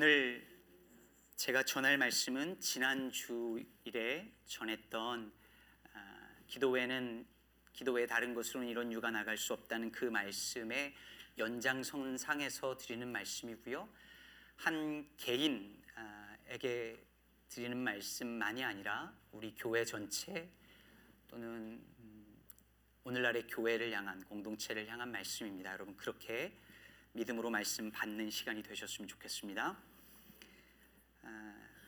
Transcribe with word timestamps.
오늘 0.00 0.46
제가 1.34 1.64
전할 1.64 1.98
말씀은 1.98 2.60
지난 2.60 3.10
주일에 3.10 4.32
전했던 4.46 5.32
아, 5.92 6.28
기도회는 6.46 7.26
기도회 7.72 8.06
다른 8.06 8.32
것으로는 8.32 8.68
이런 8.68 8.92
유가 8.92 9.10
나갈 9.10 9.36
수 9.36 9.54
없다는 9.54 9.90
그 9.90 10.04
말씀의 10.04 10.94
연장선상에서 11.36 12.76
드리는 12.76 13.10
말씀이고요. 13.10 13.88
한 14.54 15.04
개인에게 15.16 17.04
드리는 17.48 17.76
말씀만이 17.76 18.62
아니라 18.62 19.12
우리 19.32 19.52
교회 19.56 19.84
전체 19.84 20.48
또는 21.26 21.82
음, 21.98 22.40
오늘날의 23.02 23.48
교회를 23.48 23.90
향한 23.90 24.22
공동체를 24.26 24.86
향한 24.86 25.10
말씀입니다. 25.10 25.72
여러분 25.72 25.96
그렇게 25.96 26.56
믿음으로 27.14 27.50
말씀 27.50 27.90
받는 27.90 28.30
시간이 28.30 28.62
되셨으면 28.62 29.08
좋겠습니다. 29.08 29.87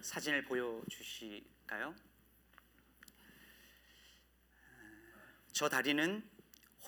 아, 0.00 0.02
사진을 0.02 0.45
보여주실까요? 0.45 1.88
아, 1.88 1.95
저 5.52 5.68
다리는 5.68 6.27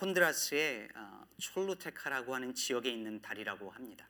혼드라스의 0.01 0.89
아, 0.95 1.25
촐루테카라고 1.37 2.33
하는 2.33 2.55
지역에 2.55 2.89
있는 2.89 3.21
다리라고 3.21 3.69
합니다. 3.69 4.09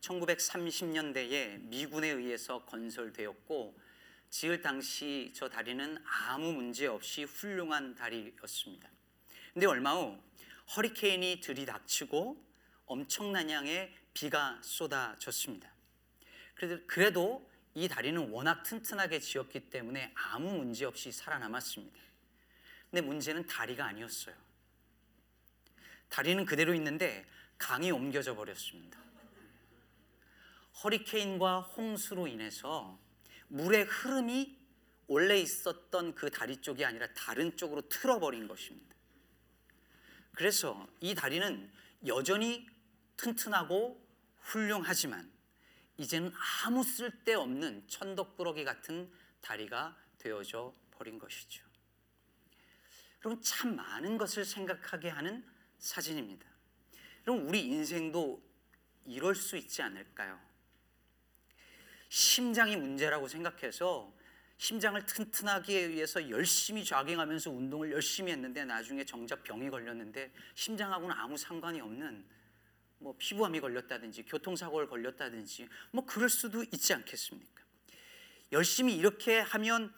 1930년대에 0.00 1.60
미군에 1.60 2.08
의해서 2.08 2.64
건설되었고 2.64 3.78
지을 4.30 4.62
당시 4.62 5.32
저 5.34 5.48
다리는 5.48 6.02
아무 6.04 6.52
문제 6.52 6.86
없이 6.86 7.24
훌륭한 7.24 7.94
다리였습니다. 7.94 8.90
근데 9.52 9.66
얼마 9.66 9.94
후 9.94 10.18
허리케인이 10.74 11.40
들이닥치고 11.40 12.44
엄청난 12.86 13.50
양의 13.50 13.94
비가 14.14 14.58
쏟아졌습니다. 14.62 15.70
그래도 16.86 17.46
이 17.76 17.88
다리는 17.88 18.30
워낙 18.30 18.62
튼튼하게 18.62 19.20
지었기 19.20 19.68
때문에 19.68 20.10
아무 20.14 20.50
문제 20.56 20.86
없이 20.86 21.12
살아남았습니다. 21.12 22.00
근데 22.90 23.02
문제는 23.02 23.46
다리가 23.46 23.84
아니었어요. 23.84 24.34
다리는 26.08 26.46
그대로 26.46 26.72
있는데 26.72 27.26
강이 27.58 27.90
옮겨져 27.90 28.34
버렸습니다. 28.34 28.98
허리케인과 30.82 31.60
홍수로 31.60 32.28
인해서 32.28 32.98
물의 33.48 33.84
흐름이 33.84 34.56
원래 35.06 35.38
있었던 35.38 36.14
그 36.14 36.30
다리 36.30 36.56
쪽이 36.62 36.82
아니라 36.82 37.06
다른 37.12 37.58
쪽으로 37.58 37.82
틀어버린 37.90 38.48
것입니다. 38.48 38.96
그래서 40.32 40.88
이 41.00 41.14
다리는 41.14 41.70
여전히 42.06 42.66
튼튼하고 43.18 44.02
훌륭하지만 44.40 45.35
이제는 45.98 46.32
아무 46.64 46.82
쓸데없는 46.82 47.88
천덕꾸러기 47.88 48.64
같은 48.64 49.10
다리가 49.40 49.96
되어져 50.18 50.74
버린 50.90 51.18
것이죠. 51.18 51.64
여러분 53.24 53.42
참 53.42 53.76
많은 53.76 54.18
것을 54.18 54.44
생각하게 54.44 55.08
하는 55.08 55.44
사진입니다. 55.78 56.46
여러분 57.26 57.48
우리 57.48 57.64
인생도 57.66 58.42
이럴 59.04 59.34
수 59.34 59.56
있지 59.56 59.82
않을까요? 59.82 60.38
심장이 62.08 62.76
문제라고 62.76 63.28
생각해서 63.28 64.14
심장을 64.58 65.04
튼튼하기 65.04 65.90
위해서 65.90 66.30
열심히 66.30 66.84
좌깅하면서 66.84 67.50
운동을 67.50 67.92
열심히 67.92 68.32
했는데 68.32 68.64
나중에 68.64 69.04
정작 69.04 69.42
병이 69.42 69.68
걸렸는데 69.70 70.32
심장하고는 70.54 71.14
아무 71.14 71.36
상관이 71.36 71.80
없는 71.80 72.24
뭐 72.98 73.14
피부암이 73.18 73.60
걸렸다든지 73.60 74.24
교통사고를 74.24 74.88
걸렸다든지 74.88 75.68
뭐 75.90 76.04
그럴 76.04 76.28
수도 76.28 76.62
있지 76.62 76.94
않겠습니까? 76.94 77.62
열심히 78.52 78.96
이렇게 78.96 79.40
하면 79.40 79.92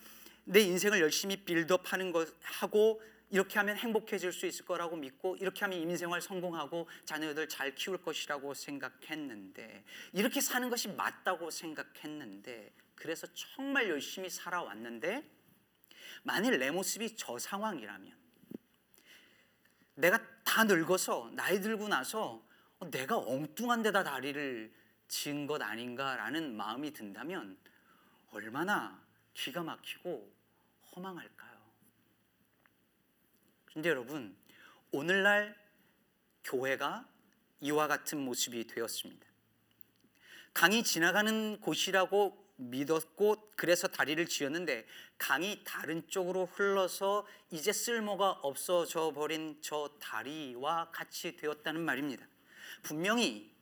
내 0.45 0.61
인생을 0.61 1.01
열심히 1.01 1.45
빌드업하는 1.45 2.13
것 2.13 2.29
하고 2.43 3.03
이렇게 3.31 3.59
하면 3.59 3.77
행복해질 3.77 4.33
수 4.33 4.47
있을 4.47 4.65
거라고 4.65 4.97
믿고 4.97 5.37
이렇게 5.37 5.61
하면 5.61 5.79
인생활 5.79 6.23
성공하고 6.23 6.89
자녀들 7.05 7.49
잘 7.49 7.75
키울 7.75 7.99
것이라고 7.99 8.55
생각했는데 8.55 9.85
이렇게 10.15 10.41
사는 10.41 10.69
것이 10.71 10.89
맞다고 10.89 11.51
생각했는데 11.51 12.73
그래서 12.95 13.27
정말 13.35 13.89
열심히 13.91 14.31
살아왔는데 14.31 15.23
만일 16.23 16.59
내 16.59 16.71
모습이 16.71 17.17
저 17.17 17.39
상황이라면 17.39 18.17
내가 19.97 20.21
다 20.45 20.65
늙어서 20.65 21.31
나이 21.35 21.61
들고 21.61 21.89
나서 21.89 22.48
내가 22.87 23.19
엉뚱한 23.19 23.83
데다 23.83 24.05
다리를 24.05 24.73
지은 25.09 25.47
것 25.47 25.61
아닌가라는 25.61 26.57
마음이 26.57 26.93
든다면 26.93 27.59
얼마나 28.31 29.03
기가 29.35 29.63
막히고 29.63 30.33
허망할까요? 30.95 31.59
그런데 33.67 33.89
여러분, 33.91 34.37
오늘날 34.93 35.57
교회가 36.45 37.07
이와 37.61 37.89
같은 37.89 38.21
모습이 38.21 38.67
되었습니다. 38.67 39.27
강이 40.55 40.83
지나가는 40.83 41.61
곳이라고 41.61 42.47
믿었고 42.57 43.51
그래서 43.57 43.87
다리를 43.87 44.25
지었는데 44.27 44.87
강이 45.17 45.63
다른 45.65 46.07
쪽으로 46.09 46.47
흘러서 46.47 47.27
이제 47.51 47.73
쓸모가 47.73 48.31
없어져 48.43 49.13
버린 49.13 49.59
저 49.61 49.97
다리와 50.01 50.91
같이 50.91 51.37
되었다는 51.37 51.81
말입니다. 51.81 52.27
분명히 52.83 53.55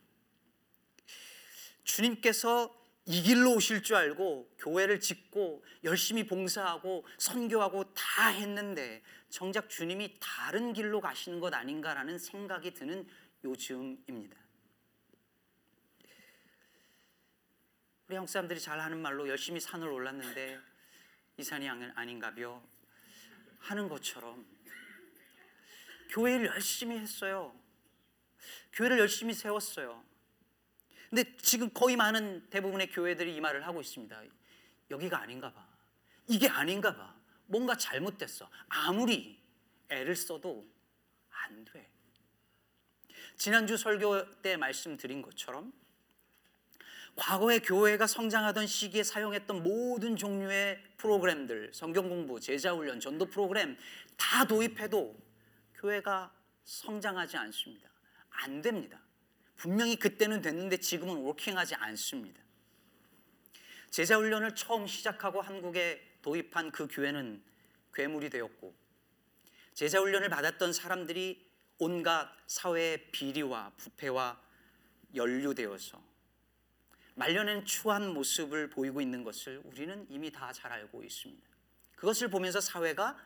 주님께서 1.83 2.75
이 3.05 3.21
길로 3.21 3.53
오실 3.53 3.83
줄 3.83 3.95
알고 3.95 4.53
교회를 4.59 4.99
짓고 4.99 5.63
열심히 5.85 6.27
봉사하고 6.27 7.05
선교하고 7.17 7.93
다 7.93 8.27
했는데 8.27 9.01
정작 9.29 9.69
주님이 9.69 10.17
다른 10.19 10.73
길로 10.73 10.99
가시는 10.99 11.39
것 11.39 11.53
아닌가라는 11.53 12.19
생각이 12.19 12.73
드는 12.73 13.07
요즘입니다. 13.45 14.37
우리 18.07 18.15
한국 18.15 18.29
사람들이 18.29 18.59
잘 18.59 18.79
하는 18.79 19.01
말로 19.01 19.27
열심히 19.27 19.59
산을 19.59 19.87
올랐는데 19.87 20.59
이 21.37 21.43
산이 21.43 21.69
아닌가벼 21.69 22.61
하는 23.59 23.87
것처럼 23.89 24.45
교회를 26.09 26.47
열심히 26.47 26.97
했어요. 26.97 27.53
교회를 28.73 28.99
열심히 28.99 29.33
세웠어요. 29.33 30.03
근데 31.09 31.35
지금 31.37 31.69
거의 31.73 31.95
많은 31.95 32.49
대부분의 32.49 32.91
교회들이 32.91 33.35
이 33.35 33.41
말을 33.41 33.65
하고 33.65 33.81
있습니다. 33.81 34.21
여기가 34.91 35.19
아닌가 35.19 35.51
봐. 35.53 35.67
이게 36.27 36.47
아닌가 36.47 36.95
봐. 36.95 37.15
뭔가 37.45 37.75
잘못됐어. 37.77 38.49
아무리 38.67 39.41
애를 39.89 40.15
써도 40.15 40.67
안 41.29 41.65
돼. 41.65 41.89
지난주 43.37 43.77
설교 43.77 44.41
때 44.41 44.57
말씀드린 44.57 45.21
것처럼 45.21 45.71
과거에 47.15 47.59
교회가 47.59 48.05
성장하던 48.05 48.67
시기에 48.67 49.03
사용했던 49.03 49.63
모든 49.63 50.15
종류의 50.15 50.83
프로그램들, 50.97 51.71
성경 51.73 52.09
공부, 52.09 52.39
제자 52.39 52.73
훈련, 52.73 52.99
전도 52.99 53.25
프로그램 53.25 53.77
다 54.17 54.45
도입해도 54.45 55.17
교회가 55.75 56.31
성장하지 56.63 57.37
않습니다. 57.37 57.89
안 58.37 58.61
됩니다. 58.61 58.99
분명히 59.55 59.95
그때는 59.97 60.41
됐는데 60.41 60.77
지금은 60.77 61.17
워킹하지 61.17 61.75
않습니다. 61.75 62.41
제자 63.89 64.17
훈련을 64.17 64.55
처음 64.55 64.85
시작하고 64.85 65.41
한국에 65.41 66.17
도입한 66.21 66.71
그 66.71 66.87
교회는 66.89 67.43
괴물이 67.93 68.29
되었고 68.29 68.75
제자 69.73 69.99
훈련을 69.99 70.29
받았던 70.29 70.73
사람들이 70.73 71.47
온갖 71.79 72.31
사회의 72.47 73.11
비리와 73.11 73.73
부패와 73.77 74.41
연루되어서 75.15 76.03
말년엔 77.15 77.65
추한 77.65 78.13
모습을 78.13 78.69
보이고 78.69 79.01
있는 79.01 79.23
것을 79.23 79.61
우리는 79.63 80.05
이미 80.09 80.31
다 80.31 80.51
잘 80.51 80.71
알고 80.71 81.03
있습니다. 81.03 81.47
그것을 81.95 82.29
보면서 82.29 82.61
사회가 82.61 83.17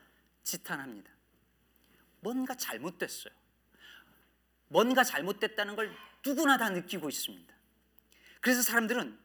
지탄합니다. 0.42 1.10
뭔가 2.20 2.54
잘못됐어요. 2.54 3.41
뭔가 4.72 5.04
잘못됐다는 5.04 5.76
걸 5.76 5.94
누구나 6.24 6.56
다 6.56 6.70
느끼고 6.70 7.10
있습니다. 7.10 7.54
그래서 8.40 8.62
사람들은 8.62 9.18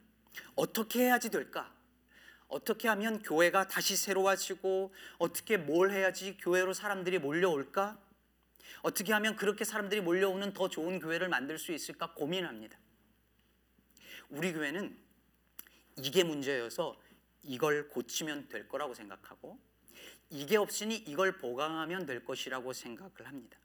어떻게 0.55 1.03
해야지 1.03 1.31
될까? 1.31 1.73
어떻게 2.49 2.87
하면 2.89 3.19
교회가 3.23 3.67
다시 3.67 3.95
새로워지고 3.95 4.93
어떻게 5.17 5.57
뭘 5.57 5.91
해야지 5.91 6.37
교회로 6.37 6.73
사람들이 6.73 7.19
몰려올까? 7.19 7.97
어떻게 8.81 9.13
하면 9.13 9.37
그렇게 9.37 9.63
사람들이 9.63 10.01
몰려오는 10.01 10.53
더 10.53 10.67
좋은 10.67 10.99
교회를 10.99 11.29
만들 11.29 11.57
수 11.57 11.71
있을까 11.71 12.13
고민합니다. 12.13 12.77
우리 14.29 14.51
교회는 14.51 14.97
이게 15.97 16.23
문제여서 16.25 17.01
이걸 17.43 17.87
고치면 17.87 18.49
될 18.49 18.67
거라고 18.67 18.93
생각하고 18.93 19.57
이게 20.29 20.57
없으니 20.57 20.95
이걸 20.95 21.37
보강하면 21.37 22.05
될 22.05 22.25
것이라고 22.25 22.73
생각을 22.73 23.25
합니다. 23.25 23.57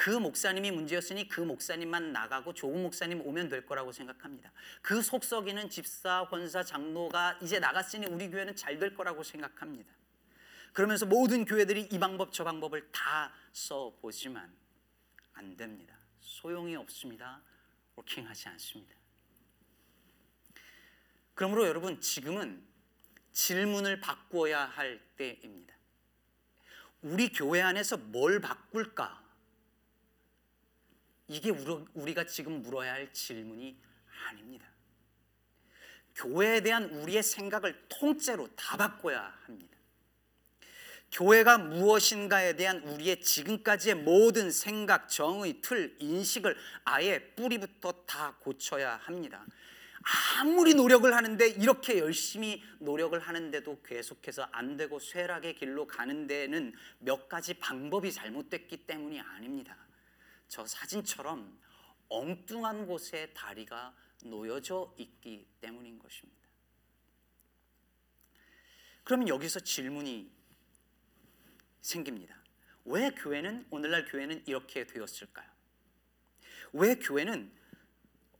그 0.00 0.08
목사님이 0.08 0.70
문제였으니 0.70 1.28
그 1.28 1.42
목사님만 1.42 2.10
나가고 2.10 2.54
좋은 2.54 2.82
목사님 2.84 3.20
오면 3.20 3.50
될 3.50 3.66
거라고 3.66 3.92
생각합니다. 3.92 4.50
그 4.80 5.02
속썩이는 5.02 5.68
집사, 5.68 6.26
권사, 6.30 6.62
장로가 6.62 7.38
이제 7.42 7.58
나갔으니 7.58 8.06
우리 8.06 8.30
교회는 8.30 8.56
잘 8.56 8.78
될 8.78 8.94
거라고 8.94 9.22
생각합니다. 9.22 9.92
그러면서 10.72 11.04
모든 11.04 11.44
교회들이 11.44 11.90
이 11.92 11.98
방법 11.98 12.32
저 12.32 12.44
방법을 12.44 12.90
다 12.90 13.30
써보지만 13.52 14.50
안 15.34 15.56
됩니다. 15.58 15.94
소용이 16.22 16.76
없습니다. 16.76 17.42
워킹하지 17.96 18.48
않습니다. 18.48 18.94
그러므로 21.34 21.66
여러분 21.66 22.00
지금은 22.00 22.66
질문을 23.32 24.00
바꾸어야 24.00 24.64
할 24.64 24.98
때입니다. 25.18 25.74
우리 27.02 27.30
교회 27.30 27.60
안에서 27.60 27.98
뭘 27.98 28.40
바꿀까? 28.40 29.29
이게 31.30 31.50
우리가 31.94 32.24
지금 32.24 32.60
물어야 32.60 32.92
할 32.92 33.12
질문이 33.12 33.78
아닙니다. 34.26 34.66
교회에 36.16 36.60
대한 36.60 36.86
우리의 36.90 37.22
생각을 37.22 37.86
통째로 37.88 38.48
다 38.56 38.76
바꿔야 38.76 39.32
합니다. 39.46 39.78
교회가 41.12 41.58
무엇인가에 41.58 42.56
대한 42.56 42.82
우리의 42.82 43.20
지금까지의 43.20 43.94
모든 43.96 44.50
생각, 44.50 45.08
정의, 45.08 45.60
틀, 45.60 45.96
인식을 46.00 46.56
아예 46.84 47.20
뿌리부터 47.36 47.92
다 48.06 48.36
고쳐야 48.40 48.96
합니다. 48.96 49.46
아무리 50.40 50.74
노력을 50.74 51.14
하는데 51.14 51.46
이렇게 51.48 51.98
열심히 51.98 52.60
노력을 52.80 53.16
하는데도 53.18 53.82
계속해서 53.82 54.48
안 54.50 54.76
되고 54.76 54.98
쇠락의 54.98 55.54
길로 55.54 55.86
가는 55.86 56.26
데는 56.26 56.74
몇 56.98 57.28
가지 57.28 57.54
방법이 57.54 58.10
잘못됐기 58.12 58.78
때문이 58.78 59.20
아닙니다. 59.20 59.76
저 60.50 60.66
사진처럼 60.66 61.56
엉뚱한 62.08 62.86
곳에 62.86 63.32
다리가 63.34 63.94
놓여져 64.24 64.92
있기 64.98 65.46
때문인 65.60 65.96
것입니다. 66.00 66.40
그러면 69.04 69.28
여기서 69.28 69.60
질문이 69.60 70.28
생깁니다. 71.80 72.36
왜 72.84 73.10
교회는 73.10 73.68
오늘날 73.70 74.04
교회는 74.06 74.42
이렇게 74.46 74.86
되었을까요? 74.88 75.48
왜 76.72 76.96
교회는 76.96 77.52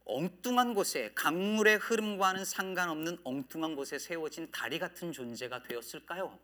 엉뚱한 0.03 0.73
곳에 0.73 1.13
강물의 1.15 1.77
흐름과는 1.77 2.43
상관없는 2.43 3.19
엉뚱한 3.23 3.77
곳에 3.77 3.97
세워진 3.97 4.51
다리 4.51 4.79
같은 4.79 5.13
존재가 5.13 5.63
되었을까요? 5.63 6.37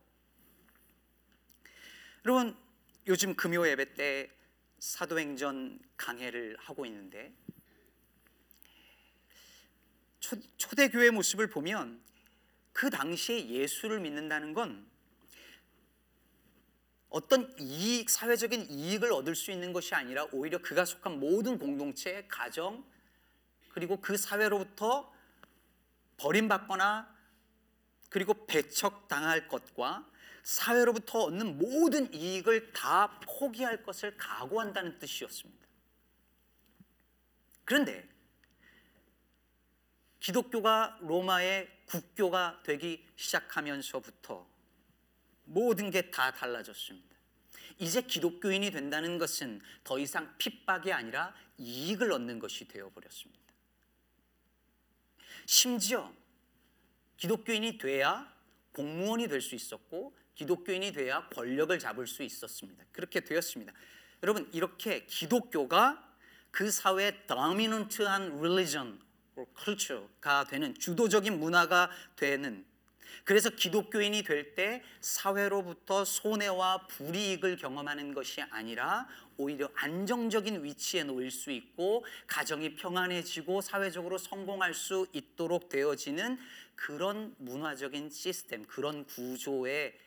여러분 2.24 2.58
요즘 3.08 3.36
금요 3.36 3.68
예배 3.68 3.96
때 3.96 4.37
사도행전 4.80 5.80
강해를 5.98 6.58
하고 6.60 6.86
있는데 6.86 7.34
초, 10.20 10.36
초대교회 10.58 11.10
모습을 11.10 11.50
보면 11.50 12.02
그 12.74 12.90
당시에 12.90 13.48
예수를 13.48 14.00
믿는다는 14.00 14.54
건 14.54 14.88
어떤 17.10 17.56
이익, 17.58 18.10
사회적인 18.10 18.70
이익을 18.70 19.12
얻을 19.14 19.36
수 19.36 19.52
있는 19.52 19.74
것이 19.74 19.96
아니라 19.96 20.26
오히려 20.32 20.62
그가 20.62 20.86
속한 20.86 21.20
모든 21.20 21.58
공동체, 21.58 22.28
가정, 22.28 22.86
그리고 23.70 24.02
그 24.02 24.18
사회로부터 24.18 25.12
버림받거나 26.18 27.16
그리고 28.10 28.46
배척당할 28.46 29.48
것과 29.48 30.10
사회로부터 30.48 31.24
얻는 31.24 31.58
모든 31.58 32.14
이익을 32.14 32.72
다 32.72 33.20
포기할 33.20 33.84
것을 33.84 34.16
각오한다는 34.16 34.98
뜻이었습니다. 34.98 35.68
그런데 37.66 38.08
기독교가 40.22 41.00
로마의 41.02 41.70
국교가 41.86 42.62
되기 42.64 43.06
시작하면서부터 43.18 44.48
모든 45.44 45.92
게 45.92 46.12
다 46.12 46.32
달라졌습니다. 46.32 47.18
이제 47.80 48.02
기독교인이 48.02 48.72
된다는 48.72 49.18
것은 49.18 49.62
더 49.84 50.00
이상 50.00 50.34
핍박이 50.38 50.94
아니라 50.94 51.36
이익을 51.58 52.10
얻는 52.14 52.40
것이 52.40 52.70
되어버렸습니다. 52.70 53.54
심지어 55.46 56.14
기독교인이 57.18 57.78
돼야 57.78 58.34
공무원이 58.72 59.28
될 59.28 59.42
수 59.42 59.54
있었고 59.54 60.17
기독교인이 60.38 60.92
돼야 60.92 61.28
권력을 61.30 61.78
잡을 61.80 62.06
수 62.06 62.22
있었습니다. 62.22 62.86
그렇게 62.92 63.22
되었습니다. 63.22 63.74
여러분 64.22 64.48
이렇게 64.54 65.06
기독교가 65.06 66.04
그 66.52 66.70
사회의 66.70 67.26
dominant한 67.28 68.38
religion 68.38 69.00
or 69.36 69.48
culture가 69.64 70.46
되는 70.46 70.76
주도적인 70.76 71.40
문화가 71.40 71.90
되는 72.16 72.66
그래서 73.24 73.50
기독교인이 73.50 74.24
될 74.24 74.54
때 74.54 74.84
사회로부터 75.02 76.06
손해와 76.06 76.88
불이익을 76.88 77.58
경험하는 77.58 78.14
것이 78.14 78.42
아니라 78.42 79.08
오히려 79.38 79.70
안정적인 79.76 80.64
위치에 80.64 81.04
놓일 81.04 81.32
수 81.32 81.52
있고 81.52 82.06
가정이 82.28 82.76
평안해지고 82.76 83.62
사회적으로 83.62 84.18
성공할 84.18 84.74
수 84.74 85.08
있도록 85.14 85.70
되어지는 85.70 86.40
그런 86.76 87.36
문화적인 87.40 88.10
시스템, 88.10 88.66
그런 88.66 89.06
구조의 89.06 89.98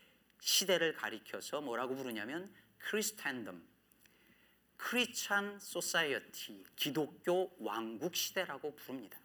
시대를 0.41 0.95
가리켜서 0.95 1.61
뭐라고 1.61 1.95
부르냐면 1.95 2.53
Christendom, 2.79 3.63
Christian 4.77 5.59
society, 5.59 6.65
기독교 6.77 7.55
왕국 7.61 8.17
시대라고 8.17 8.75
부릅니다. 8.75 9.19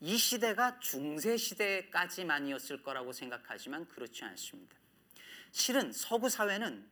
이 0.00 0.16
시대가 0.16 0.78
중세 0.80 1.36
시대까지만이었을 1.36 2.82
거라고 2.82 3.12
생각하지만 3.12 3.86
그렇지 3.86 4.24
않습니다. 4.24 4.76
실은 5.52 5.92
서구 5.92 6.28
사회는 6.28 6.90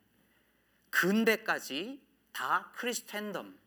근대까지 0.90 2.00
다 2.32 2.72
Christendom, 2.76 3.58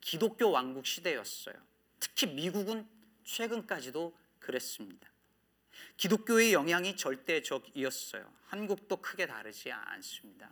기독교 0.00 0.50
왕국 0.50 0.86
시대였어요. 0.86 1.54
특히 2.00 2.26
미국은 2.26 2.88
최근까지도 3.24 4.16
그랬습니다. 4.38 5.08
기독교의 5.96 6.52
영향이 6.52 6.96
절대적이었어요. 6.96 8.30
한국도 8.46 8.96
크게 8.98 9.26
다르지 9.26 9.70
않습니다. 9.72 10.50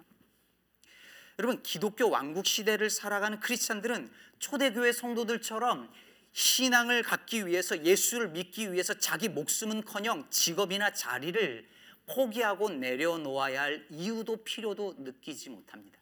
여러분 1.38 1.62
기독교 1.62 2.08
왕국 2.08 2.46
시대를 2.46 2.88
살아가는 2.90 3.38
크리스찬들은 3.40 4.11
초대교회 4.38 4.93
성도들처럼 4.93 5.93
신앙을 6.32 7.02
갖기 7.02 7.46
위해서 7.46 7.82
예수를 7.84 8.28
믿기 8.31 8.72
위해서 8.72 8.94
자기 8.94 9.29
목숨은커녕 9.29 10.29
직업이나 10.31 10.93
자리를 10.93 11.69
포기하고 12.06 12.70
내려놓아야 12.70 13.62
할 13.62 13.86
이유도 13.91 14.44
필요도 14.44 14.96
느끼지 14.98 15.51
못합니다. 15.51 15.98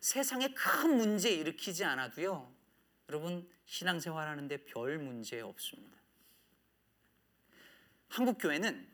세상에 0.00 0.48
큰 0.48 0.96
문제 0.96 1.30
일으키지 1.30 1.84
않아도요. 1.84 2.52
여러분 3.08 3.48
신앙생활하는데 3.66 4.64
별 4.64 4.98
문제 4.98 5.40
없습니다. 5.40 5.97
한국 8.08 8.38
교회는 8.38 8.86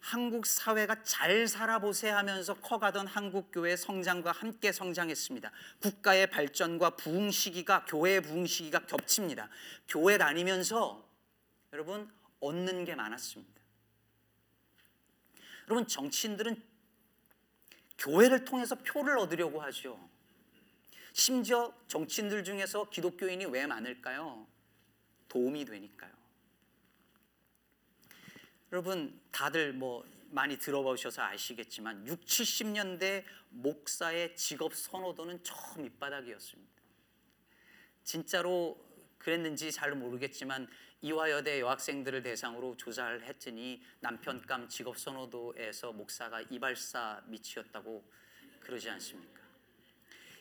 한국 0.00 0.46
사회가 0.46 1.02
잘 1.02 1.48
살아보세 1.48 2.08
하면서 2.08 2.54
커가던 2.54 3.06
한국 3.06 3.50
교회 3.52 3.76
성장과 3.76 4.32
함께 4.32 4.72
성장했습니다. 4.72 5.50
국가의 5.80 6.30
발전과 6.30 6.90
부흥 6.90 7.30
시기가 7.30 7.84
교회의 7.84 8.22
부흥 8.22 8.46
시기가 8.46 8.86
겹칩니다. 8.86 9.50
교회 9.88 10.16
다니면서 10.16 11.06
여러분 11.72 12.10
얻는 12.40 12.84
게 12.84 12.94
많았습니다. 12.94 13.60
여러분 15.66 15.86
정치인들은 15.86 16.62
교회를 17.98 18.44
통해서 18.44 18.76
표를 18.76 19.18
얻으려고 19.18 19.60
하죠. 19.62 20.08
심지어 21.12 21.74
정치인들 21.88 22.44
중에서 22.44 22.88
기독교인이 22.88 23.44
왜 23.46 23.66
많을까요? 23.66 24.46
도움이 25.28 25.64
되니까요. 25.64 26.17
여러분 28.70 29.18
다들 29.30 29.72
뭐 29.72 30.04
많이 30.30 30.58
들어보셔서 30.58 31.22
아시겠지만 31.22 32.06
6, 32.06 32.20
70년대 32.20 33.24
목사의 33.48 34.36
직업 34.36 34.74
선호도는 34.74 35.42
처음 35.42 35.84
밑바닥이었습니다. 35.84 36.70
진짜로 38.04 38.78
그랬는지 39.18 39.72
잘 39.72 39.94
모르겠지만 39.94 40.68
이화여대 41.00 41.60
여학생들을 41.60 42.22
대상으로 42.22 42.76
조사를 42.76 43.22
했더니 43.24 43.82
남편감 44.00 44.68
직업 44.68 44.98
선호도에서 44.98 45.92
목사가 45.92 46.42
이발사 46.42 47.22
밑이었다고 47.26 48.04
그러지 48.60 48.90
않습니까? 48.90 49.38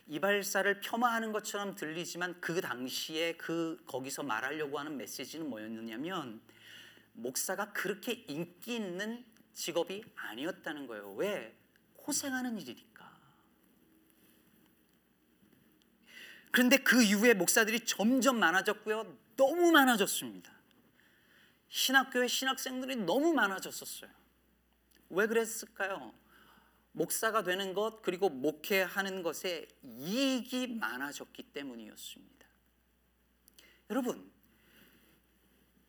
이발사를 0.08 0.80
폄하하는 0.82 1.32
것처럼 1.32 1.76
들리지만 1.76 2.42
그 2.42 2.60
당시에 2.60 3.34
그 3.34 3.82
거기서 3.86 4.24
말하려고 4.24 4.80
하는 4.80 4.98
메시지는 4.98 5.50
뭐였느냐면 5.50 6.42
목사가 7.18 7.74
그렇게 7.74 8.14
인기 8.28 8.76
있는 8.76 9.26
직업이 9.54 10.04
아니었다는 10.16 10.86
거예요. 10.88 11.14
왜? 11.16 11.56
고생하는 11.96 12.60
일이니까. 12.60 13.18
그런데 16.52 16.78
그 16.78 17.04
이후에 17.04 17.34
목사들이 17.34 17.86
점점 17.86 18.40
많아졌고요. 18.40 19.18
너무 19.36 19.72
많아졌습니다. 19.72 20.52
신학교에 21.70 22.28
신학생들이 22.28 22.96
너무 22.98 23.34
많아졌었어요. 23.34 24.10
왜 25.10 25.28
그랬을까요? 25.28 26.14
목사가 26.92 27.44
되는 27.44 27.74
것 27.74 28.02
그리고 28.02 28.30
목회하는 28.30 29.24
것에 29.24 29.68
이익이 29.84 30.68
많아졌기 30.68 31.44
때문이었습니다. 31.52 32.48
여러분, 33.90 34.32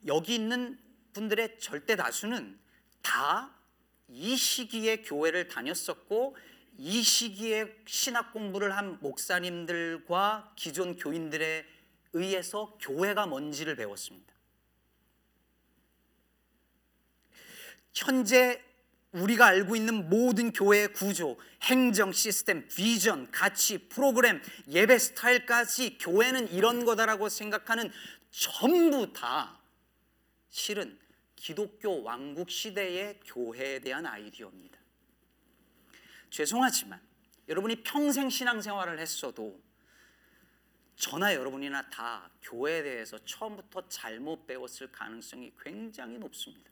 여기 0.06 0.34
있는 0.34 0.87
분들의 1.18 1.58
절대 1.58 1.96
다수는 1.96 2.58
다 3.02 3.58
이 4.08 4.36
시기에 4.36 5.02
교회를 5.02 5.48
다녔었고 5.48 6.36
이 6.78 7.02
시기에 7.02 7.82
신학 7.86 8.32
공부를 8.32 8.76
한 8.76 8.98
목사님들과 9.00 10.52
기존 10.56 10.96
교인들에 10.96 11.66
의해서 12.14 12.76
교회가 12.80 13.26
뭔지를 13.26 13.76
배웠습니다. 13.76 14.32
현재 17.94 18.62
우리가 19.12 19.46
알고 19.46 19.74
있는 19.74 20.08
모든 20.08 20.52
교회의 20.52 20.92
구조, 20.92 21.38
행정 21.62 22.12
시스템, 22.12 22.66
비전, 22.68 23.30
가치, 23.30 23.88
프로그램, 23.88 24.40
예배 24.68 24.98
스타일까지 24.98 25.98
교회는 25.98 26.52
이런 26.52 26.84
거다라고 26.84 27.28
생각하는 27.28 27.90
전부 28.30 29.12
다 29.12 29.58
실은 30.50 30.98
기독교 31.38 32.02
왕국 32.02 32.50
시대의 32.50 33.20
교회에 33.24 33.78
대한 33.78 34.04
아이디어입니다. 34.06 34.78
죄송하지만 36.30 37.00
여러분이 37.48 37.82
평생 37.84 38.28
신앙생활을 38.28 38.98
했어도 38.98 39.62
저나 40.96 41.34
여러분이나 41.34 41.88
다 41.90 42.28
교회에 42.42 42.82
대해서 42.82 43.24
처음부터 43.24 43.88
잘못 43.88 44.46
배웠을 44.46 44.90
가능성이 44.90 45.52
굉장히 45.62 46.18
높습니다. 46.18 46.70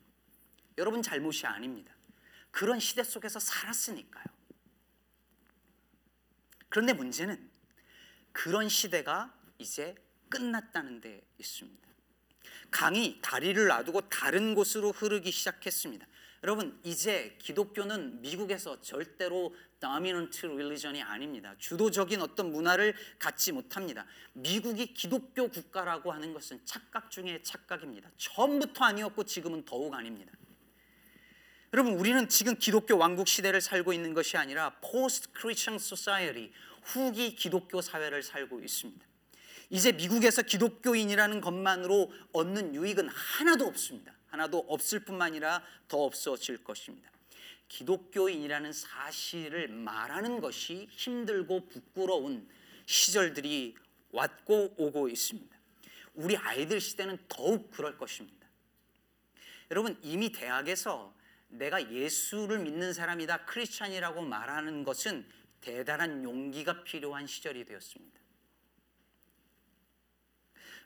여러분 0.76 1.00
잘못이 1.00 1.46
아닙니다. 1.46 1.94
그런 2.50 2.80
시대 2.80 3.04
속에서 3.04 3.38
살았으니까요. 3.38 4.24
그런데 6.68 6.92
문제는 6.92 7.50
그런 8.32 8.68
시대가 8.68 9.32
이제 9.58 9.94
끝났다는 10.28 11.00
데 11.00 11.22
있습니다. 11.38 11.85
강이 12.76 13.20
다리를 13.22 13.68
놔두고 13.68 14.10
다른 14.10 14.54
곳으로 14.54 14.92
흐르기 14.92 15.30
시작했습니다. 15.30 16.06
여러분 16.44 16.78
이제 16.84 17.34
기독교는 17.40 18.20
미국에서 18.20 18.82
절대로 18.82 19.54
dominant 19.80 20.46
religion이 20.46 21.02
아닙니다. 21.02 21.54
주도적인 21.56 22.20
어떤 22.20 22.52
문화를 22.52 22.94
갖지 23.18 23.52
못합니다. 23.52 24.04
미국이 24.34 24.92
기독교 24.92 25.48
국가라고 25.48 26.12
하는 26.12 26.34
것은 26.34 26.60
착각 26.66 27.10
중에 27.10 27.40
착각입니다. 27.42 28.10
처음부터 28.18 28.84
아니었고 28.84 29.24
지금은 29.24 29.64
더욱 29.64 29.94
아닙니다. 29.94 30.32
여러분 31.72 31.94
우리는 31.94 32.28
지금 32.28 32.58
기독교 32.58 32.98
왕국 32.98 33.26
시대를 33.26 33.62
살고 33.62 33.94
있는 33.94 34.12
것이 34.12 34.36
아니라 34.36 34.78
post 34.80 35.30
Christian 35.34 35.76
society 35.76 36.52
후기 36.82 37.34
기독교 37.36 37.80
사회를 37.80 38.22
살고 38.22 38.60
있습니다. 38.60 39.06
이제 39.70 39.92
미국에서 39.92 40.42
기독교인이라는 40.42 41.40
것만으로 41.40 42.12
얻는 42.32 42.74
유익은 42.74 43.08
하나도 43.08 43.66
없습니다. 43.66 44.14
하나도 44.28 44.66
없을 44.68 45.00
뿐만 45.00 45.28
아니라 45.28 45.62
더 45.88 46.04
없어질 46.04 46.62
것입니다. 46.62 47.10
기독교인이라는 47.68 48.72
사실을 48.72 49.68
말하는 49.68 50.40
것이 50.40 50.88
힘들고 50.90 51.66
부끄러운 51.66 52.48
시절들이 52.86 53.74
왔고 54.10 54.74
오고 54.76 55.08
있습니다. 55.08 55.56
우리 56.14 56.36
아이들 56.36 56.80
시대는 56.80 57.18
더욱 57.28 57.70
그럴 57.70 57.98
것입니다. 57.98 58.46
여러분 59.70 59.98
이미 60.02 60.30
대학에서 60.30 61.14
내가 61.48 61.92
예수를 61.92 62.60
믿는 62.60 62.92
사람이다 62.92 63.44
크리스찬이라고 63.46 64.22
말하는 64.22 64.84
것은 64.84 65.26
대단한 65.60 66.22
용기가 66.22 66.84
필요한 66.84 67.26
시절이 67.26 67.64
되었습니다. 67.64 68.20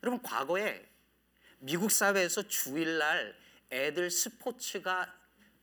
여러분 0.03 0.23
과거에 0.23 0.87
미국 1.59 1.91
사회에서 1.91 2.49
주일날 2.49 3.37
애들 3.71 4.11
스포츠가 4.11 5.15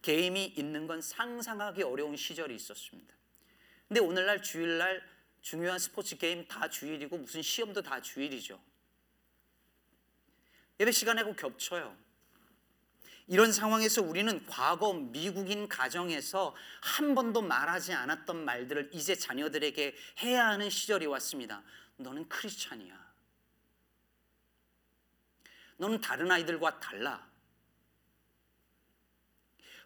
게임이 0.01 0.45
있는 0.45 0.87
건 0.87 1.01
상상하기 1.01 1.83
어려운 1.83 2.15
시절이 2.15 2.55
있었습니다. 2.55 3.13
근데 3.87 3.99
오늘날 3.99 4.41
주일날 4.41 5.01
중요한 5.41 5.79
스포츠 5.79 6.17
게임 6.17 6.47
다 6.47 6.69
주일이고 6.69 7.17
무슨 7.17 7.41
시험도 7.41 7.81
다 7.81 8.01
주일이죠. 8.01 8.61
예배 10.79 10.91
시간하고 10.91 11.35
겹쳐요. 11.35 11.97
이런 13.27 13.51
상황에서 13.51 14.01
우리는 14.01 14.45
과거 14.45 14.93
미국인 14.93 15.67
가정에서 15.67 16.55
한 16.81 17.13
번도 17.13 17.41
말하지 17.41 17.91
않았던 17.93 18.45
말들을 18.45 18.91
이제 18.93 19.15
자녀들에게 19.15 19.95
해야 20.21 20.47
하는 20.47 20.69
시절이 20.69 21.07
왔습니다. 21.07 21.63
너는 21.97 22.29
크리스찬이야. 22.29 23.06
너는 25.77 26.01
다른 26.01 26.29
아이들과 26.31 26.79
달라. 26.79 27.27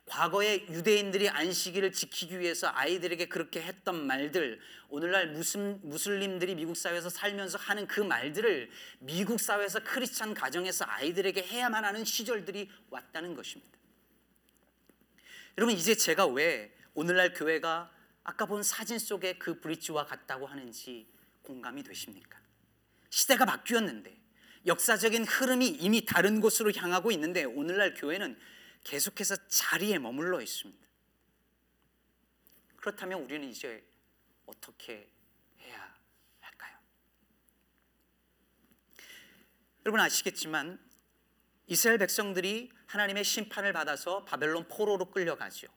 과거에 0.05 0.65
유대인들이 0.67 1.29
안식일을 1.29 1.93
지키기 1.93 2.39
위해서 2.39 2.67
아이들에게 2.67 3.27
그렇게 3.27 3.61
했던 3.61 4.07
말들, 4.07 4.59
오늘날 4.89 5.31
무슬, 5.31 5.79
무슬림들이 5.83 6.55
미국 6.55 6.75
사회에서 6.75 7.09
살면서 7.09 7.57
하는 7.57 7.87
그 7.87 8.01
말들을 8.01 8.69
미국 8.99 9.39
사회에서 9.39 9.83
크리스찬 9.83 10.33
가정에서 10.33 10.85
아이들에게 10.87 11.43
해야만 11.43 11.85
하는 11.85 12.03
시절들이 12.03 12.69
왔다는 12.89 13.35
것입니다. 13.35 13.77
여러분 15.57 15.75
이제 15.75 15.95
제가 15.95 16.27
왜 16.27 16.75
오늘날 16.93 17.33
교회가 17.33 17.91
아까 18.23 18.45
본 18.45 18.63
사진 18.63 18.99
속의 18.99 19.39
그 19.39 19.61
브릿지와 19.61 20.05
같다고 20.05 20.45
하는지 20.45 21.07
공감이 21.41 21.83
되십니까? 21.83 22.39
시대가 23.09 23.45
바뀌었는데 23.45 24.20
역사적인 24.65 25.25
흐름이 25.25 25.67
이미 25.67 26.05
다른 26.05 26.39
곳으로 26.39 26.71
향하고 26.71 27.11
있는데 27.11 27.43
오늘날 27.43 27.93
교회는 27.93 28.39
계속해서 28.83 29.35
자리에 29.47 29.99
머물러 29.99 30.41
있습니다. 30.41 30.81
그렇다면 32.77 33.21
우리는 33.21 33.47
이제 33.47 33.83
어떻게 34.45 35.09
해야 35.61 35.95
할까요? 36.39 36.77
여러분 39.85 39.99
아시겠지만 39.99 40.79
이스라엘 41.67 41.97
백성들이 41.99 42.71
하나님의 42.87 43.23
심판을 43.23 43.71
받아서 43.71 44.25
바벨론 44.25 44.67
포로로 44.67 45.11
끌려가죠. 45.11 45.67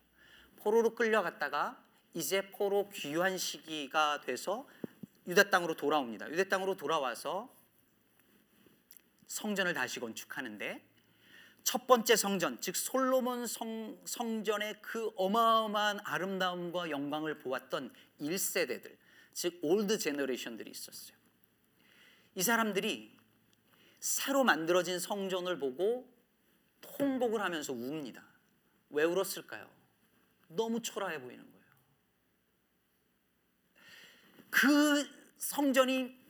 포로로 0.57 0.95
끌려갔다가 0.95 1.83
이제 2.15 2.51
포로 2.51 2.89
귀환 2.91 3.39
시기가 3.39 4.23
돼서 4.23 4.69
유대 5.27 5.49
땅으로 5.51 5.75
돌아옵니다. 5.75 6.31
유대 6.31 6.49
땅으로 6.49 6.77
돌아와서 6.77 7.55
성전을 9.35 9.75
다시 9.75 9.99
건축하는데 9.99 10.81
첫 11.65 11.89
번째 11.89 12.15
성전, 12.15 12.61
즉 12.61 12.77
솔로몬 12.77 13.49
성, 13.49 13.99
성전의 14.05 14.81
그 14.81 15.11
어마어마한 15.17 16.01
아름다움과 16.05 16.91
영광을 16.91 17.41
보았던 17.41 17.93
1세대들, 18.21 18.97
즉 19.33 19.59
old 19.63 19.99
generation들이 19.99 20.71
있었어요. 20.71 21.17
이 22.37 22.43
사람들이 22.43 23.17
새로 23.99 24.45
만들어진 24.45 25.01
성전을 25.01 25.59
보고 25.59 26.09
통곡을 26.81 27.41
하면서 27.41 27.73
웁니다. 27.73 28.25
왜 28.91 29.03
울었을까요? 29.03 29.69
너무 30.47 30.81
초라해 30.81 31.21
보이는 31.21 31.45
거예요. 31.51 31.67
그 34.51 35.09
성전이 35.39 36.24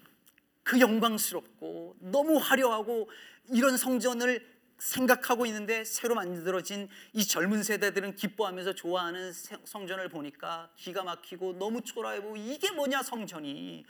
그 0.65 0.81
영광스럽고 0.81 1.97
너무 2.01 2.39
화려하고 2.39 3.09
이런 3.51 3.77
성전을 3.77 4.55
생각하고 4.79 5.47
있는데 5.47 5.85
새로 5.85 6.15
만들어진 6.15 6.89
이 7.13 7.25
젊은 7.25 7.63
세대들은 7.63 8.17
기뻐하면서 8.17 8.75
좋아하는 8.75 9.33
성전을 9.33 10.09
보니까 10.09 10.71
기가 10.77 11.05
막히고 11.05 11.59
너무 11.59 11.83
초라해 11.83 12.21
보고 12.23 12.37
이게 12.37 12.73
뭐냐 12.73 13.03
성전이 13.03 13.85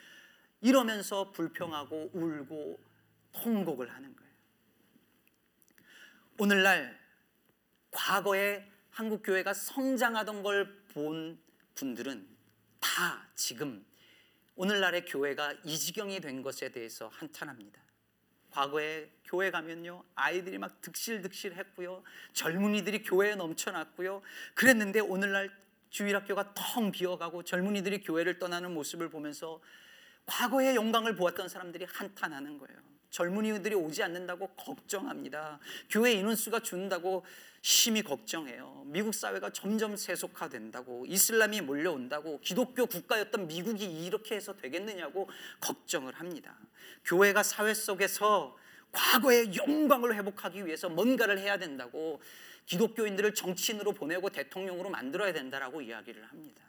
이러면서 0.61 1.31
불평하고 1.33 2.11
울고 2.12 2.78
통곡을 3.33 3.90
하는 3.90 4.14
거예요. 4.14 4.33
오늘날 6.38 7.00
과거에 7.90 8.71
한국 8.90 9.23
교회가 9.23 9.54
성장하던 9.54 10.43
걸 10.43 10.85
본 10.95 11.38
분들은 11.75 12.25
다 12.78 13.26
지금 13.35 13.85
오늘날의 14.56 15.04
교회가 15.06 15.54
이 15.64 15.78
지경이 15.78 16.20
된 16.20 16.42
것에 16.42 16.70
대해서 16.70 17.08
한탄합니다. 17.08 17.80
과거에 18.50 19.11
교회 19.25 19.50
가면요 19.50 20.04
아이들이 20.14 20.58
막 20.58 20.80
득실득실 20.80 21.56
했고요 21.56 22.04
젊은이들이 22.34 23.02
교회에 23.02 23.34
넘쳐났고요 23.34 24.23
그랬는데 24.54 25.00
오늘날 25.00 25.50
주일학교가 25.90 26.54
텅 26.54 26.92
비어가고 26.92 27.42
젊은이들이 27.42 28.02
교회를 28.02 28.38
떠나는 28.38 28.73
모습을 28.75 29.11
보면서 29.11 29.61
과거의 30.26 30.76
영광을 30.76 31.14
보았던 31.14 31.49
사람들이 31.49 31.84
한탄하는 31.84 32.58
거예요. 32.58 32.78
젊은이들이 33.11 33.76
오지 33.76 34.02
않는다고 34.02 34.49
걱정합니다. 34.56 35.61
교회 35.88 36.12
인원수가 36.14 36.61
준다고 36.61 37.25
심히 37.66 38.02
걱정해요. 38.02 38.83
미국 38.85 39.14
사회가 39.14 39.49
점점 39.49 39.97
세속화된다고 39.97 41.06
이슬람이 41.06 41.62
몰려온다고 41.62 42.38
기독교 42.40 42.85
국가였던 42.85 43.47
미국이 43.47 43.87
이렇게 44.04 44.35
해서 44.35 44.54
되겠느냐고 44.54 45.30
걱정을 45.61 46.12
합니다. 46.12 46.59
교회가 47.06 47.42
사회 47.42 47.73
속에서 47.73 48.54
과거의 48.92 49.56
영광을 49.56 50.14
회복하기 50.14 50.66
위해서 50.66 50.90
뭔가를 50.90 51.38
해야 51.38 51.56
된다고 51.56 52.21
기독교인들을 52.66 53.33
정치인으로 53.33 53.92
보내고 53.92 54.28
대통령으로 54.28 54.90
만들어야 54.90 55.33
된다라고 55.33 55.80
이야기를 55.80 56.23
합니다. 56.23 56.62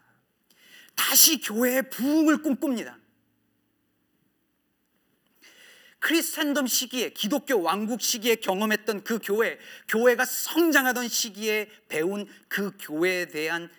다시 0.96 1.42
교회의 1.42 1.90
부흥을 1.90 2.42
꿈꿉니다. 2.42 2.98
크리스텐덤 6.06 6.68
시기에 6.68 7.10
기독교 7.10 7.60
왕국 7.64 8.00
시기에 8.00 8.36
경험했던 8.36 9.04
그 9.04 9.18
교회, 9.24 9.58
교회가 9.88 10.24
성장하던 10.24 11.08
시기에 11.08 11.68
배운 11.90 12.28
그 12.48 12.78
교회에 12.80 13.26
대한 13.26 13.72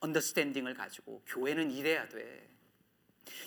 언더스탠딩을 0.00 0.72
가지고 0.72 1.22
교회는 1.26 1.70
이래야 1.70 2.08
돼. 2.08 2.48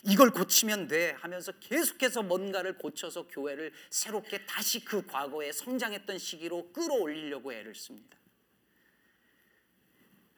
이걸 0.03 0.29
고치면 0.29 0.88
돼 0.88 1.15
하면서 1.20 1.51
계속해서 1.53 2.22
뭔가를 2.22 2.77
고쳐서 2.77 3.27
교회를 3.27 3.74
새롭게 3.89 4.46
다시 4.46 4.86
그 4.86 5.03
과거에 5.08 5.51
성장했던 5.51 6.20
시기로 6.20 6.72
끌어올리려고 6.74 7.51
애를 7.51 7.74
씁니다. 7.74 8.20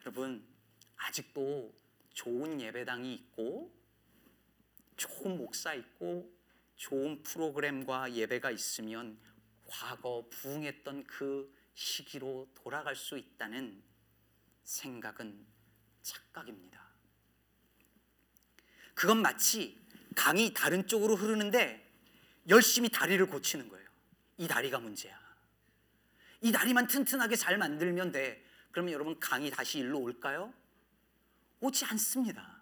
여러분, 0.00 0.42
아직도 0.96 1.70
좋은 2.14 2.62
예배당이 2.62 3.12
있고 3.12 3.70
좋은 4.96 5.36
목사 5.36 5.74
있고 5.74 6.39
좋은 6.80 7.22
프로그램과 7.22 8.14
예배가 8.14 8.50
있으면 8.50 9.18
과거 9.66 10.26
부흥했던 10.30 11.04
그 11.04 11.54
시기로 11.74 12.48
돌아갈 12.54 12.96
수 12.96 13.18
있다는 13.18 13.82
생각은 14.64 15.46
착각입니다. 16.00 16.80
그건 18.94 19.20
마치 19.20 19.78
강이 20.16 20.54
다른 20.54 20.86
쪽으로 20.86 21.16
흐르는데 21.16 21.86
열심히 22.48 22.88
다리를 22.88 23.24
고치는 23.26 23.68
거예요. 23.68 23.86
이 24.38 24.48
다리가 24.48 24.78
문제야. 24.78 25.20
이 26.40 26.50
다리만 26.50 26.86
튼튼하게 26.86 27.36
잘 27.36 27.58
만들면 27.58 28.10
돼. 28.10 28.42
그러면 28.70 28.94
여러분 28.94 29.20
강이 29.20 29.50
다시 29.50 29.80
일로 29.80 30.00
올까요? 30.00 30.54
오지 31.60 31.84
않습니다. 31.84 32.59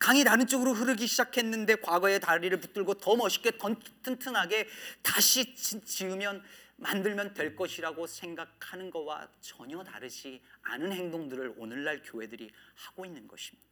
강이 0.00 0.24
다른 0.24 0.46
쪽으로 0.46 0.72
흐르기 0.72 1.06
시작했는데 1.06 1.76
과거의 1.76 2.20
다리를 2.20 2.58
붙들고 2.58 2.94
더 2.94 3.16
멋있게 3.16 3.58
더 3.58 3.74
튼튼하게 4.02 4.66
다시 5.02 5.54
지으면 5.54 6.42
만들면 6.76 7.34
될 7.34 7.54
것이라고 7.54 8.06
생각하는 8.06 8.90
것과 8.90 9.30
전혀 9.42 9.84
다르지 9.84 10.42
않은 10.62 10.92
행동들을 10.92 11.54
오늘날 11.58 12.02
교회들이 12.02 12.50
하고 12.76 13.04
있는 13.04 13.28
것입니다. 13.28 13.68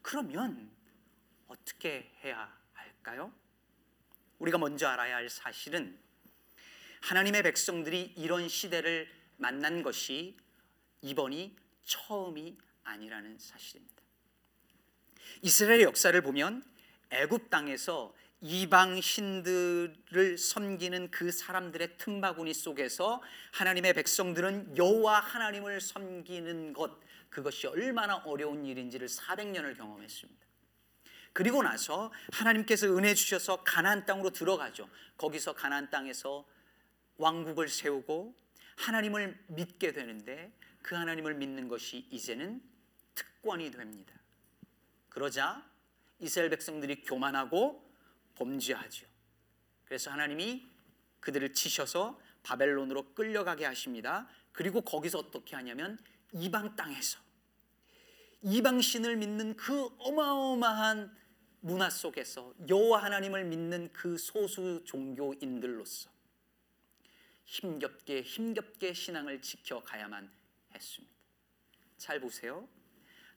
그러면 0.00 0.70
어떻게 1.46 2.10
해야 2.24 2.50
할까요? 2.72 3.30
우리가 4.38 4.56
먼저 4.56 4.88
알아야 4.88 5.16
할 5.16 5.28
사실은 5.28 6.00
하나님의 7.02 7.42
백성들이 7.42 8.14
이런 8.16 8.48
시대를 8.48 9.10
만난 9.36 9.82
것이 9.82 10.38
이번이 11.02 11.54
처음이 11.84 12.56
아니라는 12.82 13.38
사실입니다. 13.38 14.05
이스라엘의 15.42 15.84
역사를 15.84 16.20
보면 16.20 16.64
애굽 17.10 17.50
땅에서 17.50 18.14
이방 18.40 19.00
신들을 19.00 20.36
섬기는 20.38 21.10
그 21.10 21.32
사람들의 21.32 21.96
틈바구니 21.98 22.52
속에서 22.52 23.22
하나님의 23.52 23.94
백성들은 23.94 24.76
여호와 24.76 25.20
하나님을 25.20 25.80
섬기는 25.80 26.72
것 26.72 27.00
그것이 27.30 27.66
얼마나 27.66 28.16
어려운 28.16 28.64
일인지를 28.64 29.08
400년을 29.08 29.76
경험했습니다. 29.76 30.46
그리고 31.32 31.62
나서 31.62 32.12
하나님께서 32.32 32.86
은혜 32.96 33.14
주셔서 33.14 33.62
가나안 33.62 34.06
땅으로 34.06 34.30
들어가죠. 34.30 34.88
거기서 35.18 35.52
가나안 35.52 35.90
땅에서 35.90 36.46
왕국을 37.18 37.68
세우고 37.68 38.34
하나님을 38.76 39.38
믿게 39.48 39.92
되는데 39.92 40.52
그 40.82 40.94
하나님을 40.94 41.34
믿는 41.34 41.68
것이 41.68 42.06
이제는 42.10 42.62
특권이 43.14 43.70
됩니다. 43.70 44.14
그러자 45.16 45.66
이스라엘 46.18 46.50
백성들이 46.50 47.00
교만하고 47.00 47.90
범죄하죠. 48.34 49.06
그래서 49.86 50.10
하나님이 50.10 50.70
그들을 51.20 51.54
치셔서 51.54 52.20
바벨론으로 52.42 53.14
끌려가게 53.14 53.64
하십니다. 53.64 54.28
그리고 54.52 54.82
거기서 54.82 55.18
어떻게 55.18 55.56
하냐면 55.56 55.98
이방 56.32 56.76
땅에서 56.76 57.18
이방 58.42 58.82
신을 58.82 59.16
믿는 59.16 59.56
그 59.56 59.88
어마어마한 60.00 61.16
문화 61.60 61.88
속에서 61.88 62.52
여호와 62.68 63.02
하나님을 63.02 63.46
믿는 63.46 63.94
그 63.94 64.18
소수 64.18 64.84
종교인들로서 64.84 66.10
힘겹게 67.46 68.20
힘겹게 68.20 68.92
신앙을 68.92 69.40
지켜가야만 69.40 70.30
했습니다. 70.74 71.14
잘 71.96 72.20
보세요. 72.20 72.68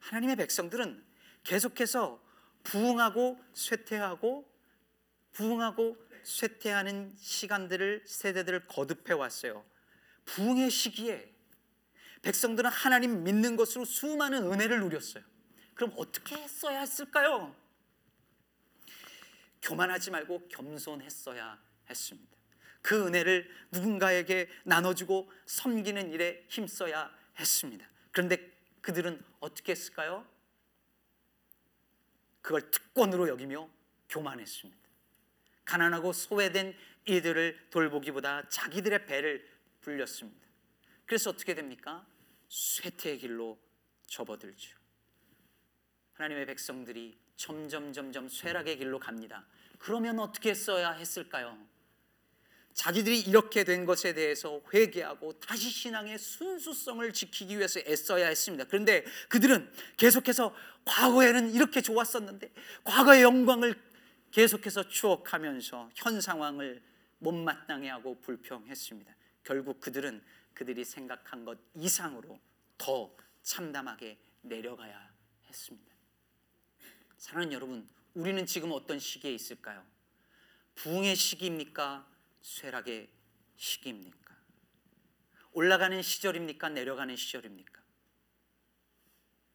하나님의 0.00 0.36
백성들은 0.36 1.09
계속해서 1.44 2.22
부흥하고 2.64 3.38
쇠퇴하고 3.54 4.48
부흥하고 5.32 5.96
쇠퇴하는 6.22 7.14
시간들을 7.16 8.04
세대들을 8.06 8.66
거듭해 8.66 9.14
왔어요. 9.14 9.64
부흥의 10.24 10.70
시기에 10.70 11.32
백성들은 12.22 12.70
하나님 12.70 13.24
믿는 13.24 13.56
것으로 13.56 13.84
수많은 13.84 14.52
은혜를 14.52 14.80
누렸어요. 14.80 15.24
그럼 15.74 15.94
어떻게 15.96 16.36
했어야 16.36 16.80
했을까요? 16.80 17.56
교만하지 19.62 20.10
말고 20.10 20.48
겸손했어야 20.48 21.58
했습니다. 21.88 22.36
그 22.82 23.06
은혜를 23.06 23.50
누군가에게 23.72 24.48
나눠주고 24.64 25.30
섬기는 25.46 26.12
일에 26.12 26.44
힘써야 26.48 27.10
했습니다. 27.38 27.86
그런데 28.10 28.50
그들은 28.80 29.22
어떻게 29.40 29.72
했을까요? 29.72 30.26
그걸 32.40 32.70
특권으로 32.70 33.28
여기며 33.28 33.68
교만했습니다. 34.08 34.80
가난하고 35.64 36.12
소외된 36.12 36.76
이들을 37.06 37.68
돌보기보다 37.70 38.48
자기들의 38.48 39.06
배를 39.06 39.48
불렸습니다. 39.80 40.46
그래서 41.06 41.30
어떻게 41.30 41.54
됩니까? 41.54 42.06
쇠퇴의 42.48 43.18
길로 43.18 43.58
접어들죠. 44.06 44.78
하나님의 46.14 46.46
백성들이 46.46 47.18
점점 47.36 47.92
점점 47.92 48.28
쇠락의 48.28 48.78
길로 48.78 48.98
갑니다. 48.98 49.46
그러면 49.78 50.18
어떻게 50.18 50.52
써야 50.52 50.92
했을까요? 50.92 51.69
자기들이 52.74 53.20
이렇게 53.20 53.64
된 53.64 53.84
것에 53.84 54.14
대해서 54.14 54.60
회개하고 54.72 55.38
다시 55.40 55.68
신앙의 55.70 56.18
순수성을 56.18 57.12
지키기 57.12 57.58
위해서 57.58 57.80
애써야 57.80 58.28
했습니다. 58.28 58.64
그런데 58.64 59.04
그들은 59.28 59.70
계속해서 59.96 60.54
과거에는 60.84 61.52
이렇게 61.52 61.80
좋았었는데 61.80 62.50
과거의 62.84 63.22
영광을 63.22 63.74
계속해서 64.30 64.88
추억하면서 64.88 65.90
현 65.94 66.20
상황을 66.20 66.82
못마땅해 67.18 67.88
하고 67.88 68.18
불평했습니다. 68.20 69.14
결국 69.44 69.80
그들은 69.80 70.22
그들이 70.54 70.84
생각한 70.84 71.44
것 71.44 71.58
이상으로 71.74 72.38
더 72.78 73.14
참담하게 73.42 74.18
내려가야 74.42 75.10
했습니다. 75.48 75.94
사랑하는 77.18 77.52
여러분, 77.52 77.88
우리는 78.14 78.46
지금 78.46 78.72
어떤 78.72 78.98
시기에 78.98 79.32
있을까요? 79.34 79.84
부흥의 80.76 81.16
시기입니까? 81.16 82.09
쇠락의 82.40 83.08
시기입니까? 83.56 84.36
올라가는 85.52 86.00
시절입니까? 86.00 86.68
내려가는 86.70 87.16
시절입니까? 87.16 87.80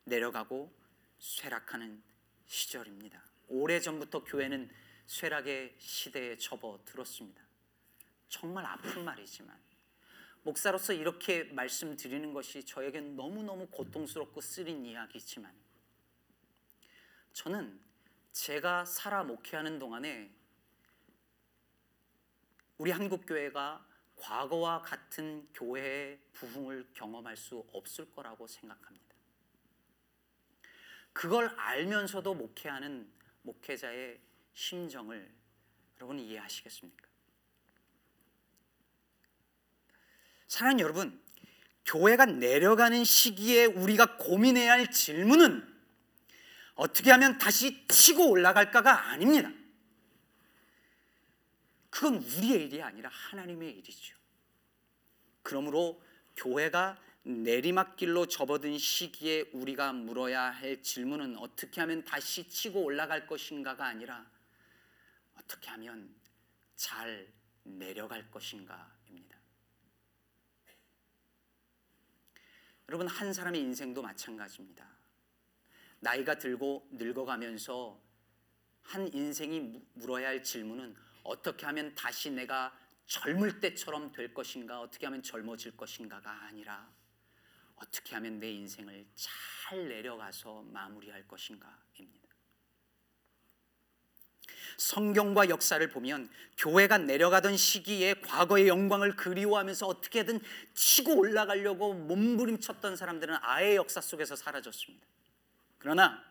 내려가고 0.06 0.72
쇠락하는 1.20 2.04
시절입니다. 2.46 3.24
오래전부터 3.48 4.24
교회는 4.24 4.70
쇠락의 5.08 5.76
시대에 5.80 6.38
접어들었습니다. 6.38 7.44
정말 8.28 8.66
아픈 8.66 9.04
말이지만 9.06 9.58
목사로서 10.44 10.94
이렇게 10.94 11.46
말씀드리는 11.46 12.34
것이 12.34 12.64
저에겐 12.64 13.16
너무너무 13.16 13.68
고통스럽고 13.68 14.42
쓰린 14.42 14.86
이야기지만 14.86 15.52
저는 17.34 17.80
제가 18.32 18.86
살아 18.86 19.24
목회하는 19.24 19.80
동안에 19.80 20.32
우리 22.78 22.92
한국 22.92 23.26
교회가 23.26 23.86
과거와 24.16 24.82
같은 24.82 25.48
교회의 25.54 26.20
부흥을 26.34 26.88
경험할 26.94 27.38
수 27.38 27.66
없을 27.74 28.10
거라고 28.12 28.48
생각합니다. 28.48 29.06
그걸 31.14 31.48
알면서도 31.58 32.34
목회하는 32.34 33.10
목회자의 33.44 34.20
심정을 34.54 35.32
여러분 35.98 36.20
이해하시겠습니까? 36.20 37.06
사랑하는 40.48 40.80
여러분, 40.82 41.22
교회가 41.86 42.26
내려가는 42.26 43.04
시기에 43.04 43.66
우리가 43.66 44.18
고민해야 44.18 44.74
할 44.74 44.92
질문은 44.92 45.74
어떻게 46.76 47.12
하면 47.12 47.38
다시 47.38 47.86
치고 47.88 48.30
올라갈까가 48.30 49.10
아닙니다. 49.12 49.52
그건 51.96 52.16
우리의 52.16 52.66
일이 52.66 52.84
아니라 52.84 53.10
하나님의 53.10 53.72
일이죠. 53.78 54.18
그러므로 55.42 56.04
교회가 56.36 57.00
내리막길로 57.24 58.26
접어든 58.26 58.78
시기에 58.78 59.52
우리가 59.54 59.94
물어야 59.94 60.42
할 60.42 60.84
질문은 60.84 61.38
어떻게 61.38 61.80
하면 61.80 62.04
다시 62.04 62.50
치고 62.50 62.84
올라갈 62.84 63.26
것인가가 63.26 63.86
아니라 63.86 64.30
어떻게 65.36 65.70
하면 65.70 66.14
잘 66.76 67.32
내려갈 67.64 68.30
것인가입니다. 68.30 69.40
여러분 72.90 73.08
한 73.08 73.32
사람의 73.32 73.62
인생도 73.62 74.02
마찬가지입니다. 74.02 74.86
나이가 76.02 76.38
들고 76.38 76.90
늙어가면서 76.92 77.98
한 78.82 79.08
인생이 79.14 79.82
물어야 79.94 80.28
할 80.28 80.44
질문은 80.44 81.05
어떻게 81.26 81.66
하면 81.66 81.94
다시 81.96 82.30
내가 82.30 82.74
젊을 83.08 83.60
때처럼 83.60 84.12
될 84.12 84.34
것인가, 84.34 84.80
어떻게 84.82 85.06
하면 85.06 85.22
젊어질 85.22 85.76
것인가가 85.76 86.32
아니라 86.46 86.90
어떻게 87.76 88.16
하면 88.16 88.40
내 88.40 88.52
인생을 88.52 89.06
잘 89.16 89.88
내려가서 89.88 90.64
마무리할 90.64 91.28
것인가입니다. 91.28 92.26
성경과 94.78 95.50
역사를 95.50 95.88
보면 95.90 96.30
교회가 96.58 96.98
내려가던 97.00 97.58
시기에 97.58 98.16
과거의 98.16 98.68
영광을 98.68 99.16
그리워하면서 99.16 99.88
어떻게든 99.88 100.40
치고 100.74 101.18
올라가려고 101.18 101.94
몸부림쳤던 101.94 102.96
사람들은 102.96 103.38
아예 103.42 103.76
역사 103.76 104.02
속에서 104.02 104.36
사라졌습니다. 104.36 105.06
그러나 105.78 106.24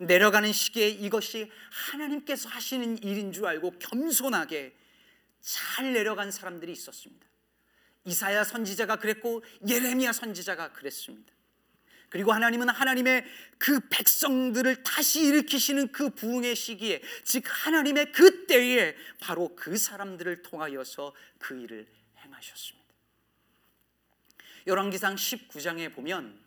내려가는 0.00 0.52
시기에 0.52 0.88
이것이 0.88 1.50
하나님께서 1.90 2.48
하시는 2.48 3.02
일인 3.02 3.32
줄 3.32 3.46
알고 3.46 3.78
겸손하게 3.78 4.74
잘 5.40 5.92
내려간 5.92 6.30
사람들이 6.30 6.72
있었습니다. 6.72 7.26
이사야 8.04 8.44
선지자가 8.44 8.96
그랬고 8.96 9.42
예레미야 9.66 10.12
선지자가 10.12 10.72
그랬습니다. 10.72 11.32
그리고 12.10 12.32
하나님은 12.32 12.68
하나님의 12.68 13.24
그 13.58 13.80
백성들을 13.88 14.84
다시 14.84 15.24
일으키시는 15.24 15.90
그 15.90 16.10
부흥의 16.10 16.54
시기에 16.54 17.02
즉 17.24 17.42
하나님의 17.46 18.12
그 18.12 18.46
때에 18.46 18.94
바로 19.20 19.56
그 19.56 19.76
사람들을 19.76 20.42
통하여서 20.42 21.12
그 21.38 21.60
일을 21.60 21.86
행하셨습니다. 22.18 22.84
열왕기상 24.66 25.16
19장에 25.16 25.92
보면 25.92 26.43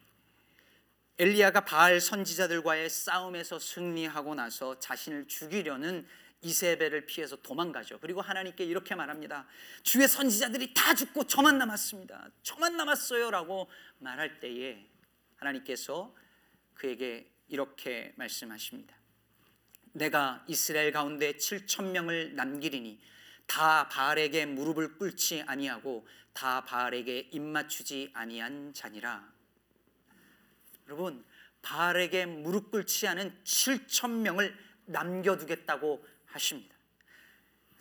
엘리야가 1.20 1.62
바알 1.62 2.00
선지자들과의 2.00 2.90
싸움에서 2.90 3.58
승리하고 3.58 4.36
나서 4.36 4.78
자신을 4.80 5.28
죽이려는 5.28 6.08
이세벨을 6.42 7.08
피해서 7.08 7.36
도망가죠. 7.38 8.00
그리고 8.00 8.22
하나님께 8.22 8.64
이렇게 8.64 8.94
말합니다. 8.94 9.48
주의 9.82 10.08
선지자들이 10.08 10.76
다 10.76 10.94
죽고 10.94 11.24
저만 11.24 11.58
남았습니다. 11.58 12.30
저만 12.44 12.78
남았어요라고 12.78 13.68
말할 13.98 14.40
때에 14.40 14.86
하나님께서 15.38 16.14
그에게 16.76 17.28
이렇게 17.48 18.14
말씀하십니다. 18.18 18.96
내가 19.94 20.46
이스라엘 20.48 20.92
가운데 20.92 21.34
7천 21.34 21.92
명을 21.92 22.36
남기리니 22.36 23.02
다 23.48 23.90
바알에게 23.90 24.46
무릎을 24.46 24.98
꿇지 24.98 25.44
아니하고 25.48 26.08
다 26.34 26.64
바알에게 26.66 27.30
입맞추지 27.32 28.12
아니한 28.14 28.74
자니라. 28.76 29.37
여러분, 30.88 31.24
바알에게 31.62 32.26
무릎 32.26 32.72
꿇지 32.72 33.08
않은 33.08 33.34
7천 33.44 34.10
명을 34.22 34.56
남겨두겠다고 34.86 36.06
하십니다. 36.26 36.76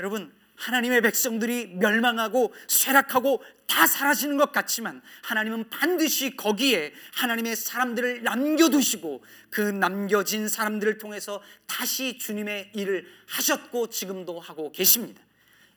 여러분, 0.00 0.34
하나님의 0.56 1.02
백성들이 1.02 1.76
멸망하고 1.76 2.54
쇠락하고 2.66 3.42
다 3.66 3.86
사라지는 3.86 4.36
것 4.36 4.52
같지만 4.52 5.02
하나님은 5.22 5.68
반드시 5.68 6.34
거기에 6.34 6.94
하나님의 7.14 7.56
사람들을 7.56 8.22
남겨두시고 8.22 9.22
그 9.50 9.60
남겨진 9.60 10.48
사람들을 10.48 10.98
통해서 10.98 11.42
다시 11.66 12.18
주님의 12.18 12.72
일을 12.74 13.06
하셨고 13.28 13.90
지금도 13.90 14.40
하고 14.40 14.72
계십니다. 14.72 15.22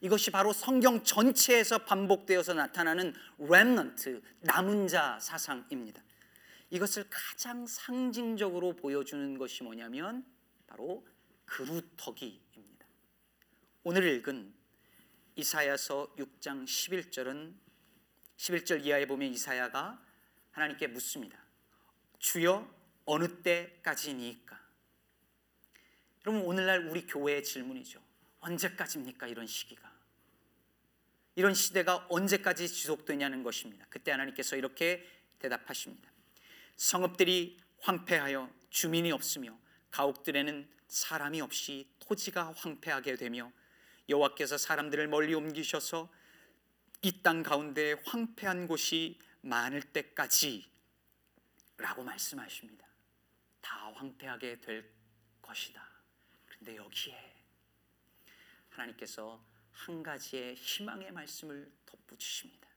이것이 0.02 0.32
바로 0.32 0.54
성경 0.54 1.04
전체에서 1.04 1.80
반복되어서 1.80 2.54
나타나는 2.54 3.14
렘넌트 3.38 4.22
남은 4.42 4.88
자 4.88 5.20
사상입니다. 5.22 6.02
이것을 6.70 7.06
가장 7.10 7.66
상징적으로 7.66 8.76
보여주는 8.76 9.38
것이 9.38 9.64
뭐냐면 9.64 10.26
바로 10.68 11.06
그루터기입니다. 11.46 12.86
오늘 13.84 14.08
읽은 14.16 14.54
이사야서 15.36 16.16
6장 16.18 16.66
11절은 16.66 17.56
11절 18.38 18.86
이하에 18.86 19.08
보면 19.08 19.30
이사야가 19.34 20.04
하나님께 20.52 20.88
묻습니다. 20.88 21.40
주여 22.20 22.70
어느 23.06 23.42
때까지니까? 23.42 24.60
여러분 26.26 26.46
오늘날 26.46 26.88
우리 26.88 27.08
교회의 27.08 27.44
질문이죠. 27.44 28.02
언제까지입니까 28.42 29.28
이런 29.28 29.48
시기가? 29.48 29.92
이런 31.36 31.54
시대가 31.54 32.06
언제까지 32.10 32.68
지속되냐는 32.68 33.44
것입니다. 33.44 33.86
그때 33.90 34.12
하나님께서 34.12 34.56
이렇게 34.56 35.08
대답하십니다. 35.40 36.12
성읍들이 36.80 37.58
황폐하여 37.82 38.50
주민이 38.70 39.12
없으며 39.12 39.60
가옥들에는 39.92 40.70
사람이 40.88 41.42
없이 41.42 41.90
토지가 42.00 42.54
황폐하게 42.54 43.18
되며 43.18 43.52
여호와께서 44.08 44.58
사람들을 44.58 45.10
멀리 45.10 45.34
옮기셔서 45.34 46.10
이 47.02 47.22
땅 47.22 47.44
가운데 47.44 47.96
황폐한 48.06 48.68
곳이 48.68 49.20
많을 49.42 49.82
때까지 49.82 50.72
라고 51.78 52.04
말씀하십니다. 52.04 52.88
다 53.60 53.92
황폐하게 53.96 54.62
될 54.62 54.90
것이다. 55.42 55.86
그런데 56.46 56.78
여기에 56.78 57.36
하나님께서 58.70 59.44
한 59.72 60.02
가지의 60.02 60.56
희망의 60.56 61.12
말씀을 61.12 61.70
덧붙이십니다. 61.86 62.70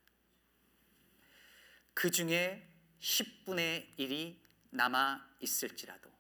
그 1.95 2.11
중에 2.11 2.72
10분의 3.03 3.99
1이 3.99 4.37
남아 4.71 5.21
있을지라도 5.41 6.11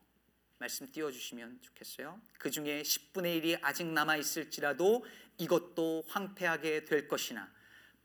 말씀 0.58 0.90
띄워주시면 0.90 1.60
좋겠어요. 1.62 2.20
그 2.38 2.50
중에 2.50 2.82
10분의 2.82 3.42
1이 3.42 3.58
아직 3.62 3.86
남아 3.86 4.16
있을지라도 4.16 5.04
이것도 5.38 6.04
황폐하게 6.08 6.84
될 6.84 7.08
것이나 7.08 7.50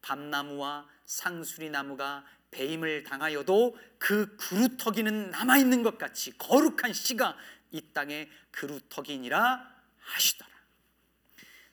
밤나무와 0.02 0.88
상수리 1.06 1.70
나무가 1.70 2.26
배임을 2.52 3.04
당하여도 3.04 3.78
그 3.98 4.38
그루터기는 4.38 5.32
남아 5.32 5.58
있는 5.58 5.84
것 5.84 5.98
같이 5.98 6.38
거룩한 6.38 6.94
씨가 6.94 7.38
이 7.72 7.82
땅에 7.94 8.30
그루터기니라 8.52 9.76
하시더라. 10.00 10.50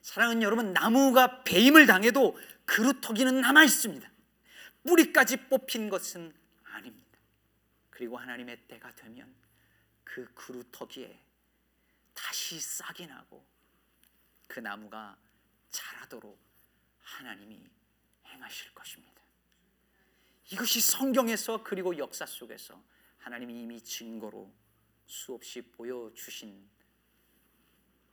사랑은 0.03 0.43
여러분 0.43 0.73
나무가 0.73 1.45
배임을 1.45 1.87
당해도 1.87 2.37
그루터기는 2.65 3.41
남아 3.41 3.65
있습니다. 3.65 4.11
뿌리까지 4.87 5.49
뽑힌 5.49 5.89
것은. 5.89 6.44
그리고 7.95 8.19
하나님의 8.19 8.67
때가 8.67 8.93
되면 8.97 9.33
그 10.03 10.33
그루터기에 10.35 11.17
다시 12.13 12.61
싹이 12.61 13.07
나고 13.07 13.47
그 14.49 14.59
나무가 14.59 15.17
자라도록 15.71 16.37
하나님이 16.99 17.71
행하실 18.27 18.75
것입니다. 18.75 19.23
이것이 20.51 20.81
성경에서 20.81 21.63
그리고 21.63 21.97
역사 21.97 22.27
속에서 22.27 22.83
하나님이 23.19 23.63
이미 23.63 23.81
증거로 23.81 24.53
수없이 25.07 25.63
보여주신 25.63 26.69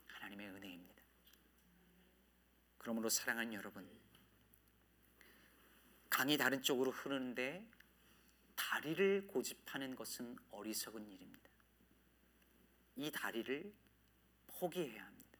하나님의 0.06 0.48
은혜입니다. 0.48 1.02
그러므로 2.78 3.08
사랑하는 3.08 3.52
여러분, 3.54 3.88
강이 6.08 6.36
다른 6.36 6.62
쪽으로 6.62 6.92
흐르는데 6.92 7.68
다리를 8.62 9.26
고집하는 9.26 9.96
것은 9.96 10.36
어리석은 10.52 11.10
일입니다. 11.10 11.50
이 12.96 13.10
다리를 13.10 13.72
포기해야 14.46 15.04
합니다. 15.04 15.38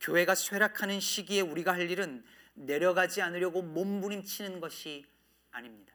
교회가 0.00 0.34
쇠락하는 0.34 0.98
시기에 0.98 1.40
우리가 1.42 1.72
할 1.72 1.88
일은 1.90 2.24
내려가지 2.54 3.22
않으려고 3.22 3.62
몸부림치는 3.62 4.60
것이 4.60 5.06
아닙니다. 5.52 5.94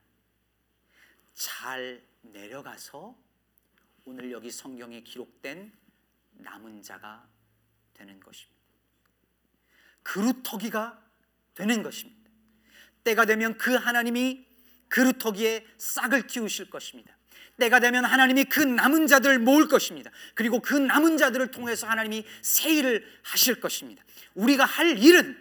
잘 1.34 2.02
내려가서 2.22 3.16
오늘 4.06 4.32
여기 4.32 4.50
성경에 4.50 5.02
기록된 5.02 5.74
남은 6.34 6.84
자가 6.84 7.28
되는 7.94 8.20
것입니다. 8.20 8.62
그루터기가 10.04 11.04
되는 11.54 11.84
것입니다. 11.84 12.32
때가 13.04 13.26
되면 13.26 13.58
그 13.58 13.76
하나님이 13.76 14.51
그루터기에 14.92 15.66
싹을 15.78 16.28
틔우실 16.28 16.70
것입니다. 16.70 17.16
때가 17.58 17.80
되면 17.80 18.06
하나님이 18.06 18.46
그 18.46 18.60
남은 18.60 19.08
자들을 19.08 19.40
모을 19.40 19.68
것입니다. 19.68 20.12
그리고 20.36 20.60
그 20.60 20.76
남은 20.76 21.18
자들을 21.18 21.52
통해서 21.52 21.88
하나님이 21.88 22.26
새 22.42 22.74
일을 22.74 23.06
하실 23.24 23.60
것입니다. 23.60 24.04
우리가 24.36 24.66
할 24.66 24.98
일은 24.98 25.38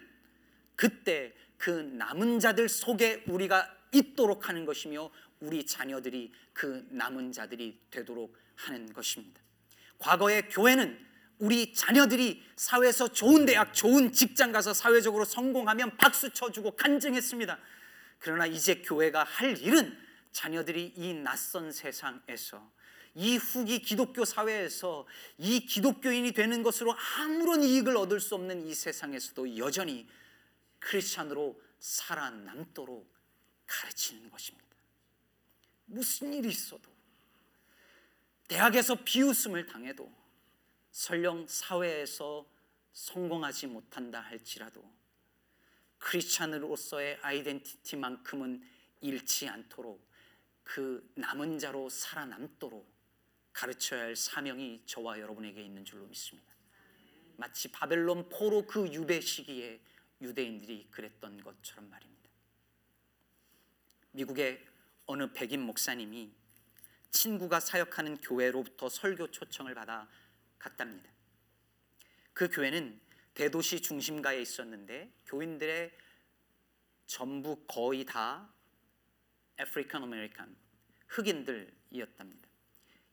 그때 0.76 1.34
그 1.58 1.70
남은 1.70 2.40
자들 2.40 2.68
속에 2.68 3.24
우리가 3.26 3.68
있도록 3.92 4.48
하는 4.48 4.64
것이며 4.64 5.10
우리 5.40 5.66
자녀들이 5.66 6.32
그 6.52 6.86
남은 6.90 7.32
자들이 7.32 7.78
되도록 7.90 8.36
하는 8.54 8.92
것입니다. 8.92 9.40
과거의 9.98 10.48
교회는 10.48 10.98
우리 11.38 11.72
자녀들이 11.72 12.42
사회에서 12.56 13.08
좋은 13.08 13.46
대학, 13.46 13.72
좋은 13.72 14.12
직장 14.12 14.52
가서 14.52 14.74
사회적으로 14.74 15.24
성공하면 15.24 15.96
박수 15.96 16.30
쳐주고 16.30 16.76
간증했습니다. 16.76 17.58
그러나 18.20 18.46
이제 18.46 18.76
교회가 18.76 19.24
할 19.24 19.58
일은 19.58 19.98
자녀들이 20.30 20.94
이 20.96 21.14
낯선 21.14 21.72
세상에서 21.72 22.70
이 23.14 23.36
후기 23.36 23.80
기독교 23.80 24.24
사회에서 24.24 25.06
이 25.38 25.66
기독교인이 25.66 26.30
되는 26.32 26.62
것으로 26.62 26.94
아무런 27.18 27.62
이익을 27.62 27.96
얻을 27.96 28.20
수 28.20 28.36
없는 28.36 28.66
이 28.66 28.74
세상에서도 28.74 29.58
여전히 29.58 30.08
크리스찬으로 30.78 31.60
살아남도록 31.80 33.12
가르치는 33.66 34.30
것입니다. 34.30 34.68
무슨 35.86 36.32
일이 36.32 36.48
있어도 36.48 36.88
대학에서 38.46 38.96
비웃음을 39.04 39.66
당해도 39.66 40.12
설령 40.92 41.46
사회에서 41.48 42.46
성공하지 42.92 43.66
못한다 43.68 44.20
할지라도 44.20 44.84
크리스찬으로서의 46.00 47.18
아이덴티티만큼은 47.22 48.62
잃지 49.00 49.48
않도록 49.48 50.10
그 50.64 51.08
남은 51.14 51.58
자로 51.58 51.88
살아남도록 51.88 52.90
가르쳐야 53.52 54.02
할 54.02 54.16
사명이 54.16 54.82
저와 54.86 55.20
여러분에게 55.20 55.62
있는 55.62 55.84
줄로 55.84 56.06
믿습니다. 56.06 56.52
마치 57.36 57.68
바벨론 57.68 58.28
포로 58.28 58.66
그 58.66 58.86
유배 58.92 59.20
시기에 59.20 59.80
유대인들이 60.20 60.88
그랬던 60.90 61.42
것처럼 61.42 61.88
말입니다. 61.88 62.30
미국의 64.12 64.64
어느 65.06 65.32
백인 65.32 65.62
목사님이 65.62 66.30
친구가 67.10 67.60
사역하는 67.60 68.18
교회로부터 68.18 68.88
설교 68.88 69.30
초청을 69.30 69.74
받아 69.74 70.08
갔답니다. 70.58 71.10
그 72.32 72.48
교회는 72.48 73.00
대도시 73.34 73.80
중심가에 73.80 74.40
있었는데 74.40 75.12
교인들의 75.26 75.92
전부 77.06 77.64
거의 77.66 78.04
다 78.04 78.52
African 79.56 80.02
American 80.02 80.56
흑인들이었답니다. 81.08 82.48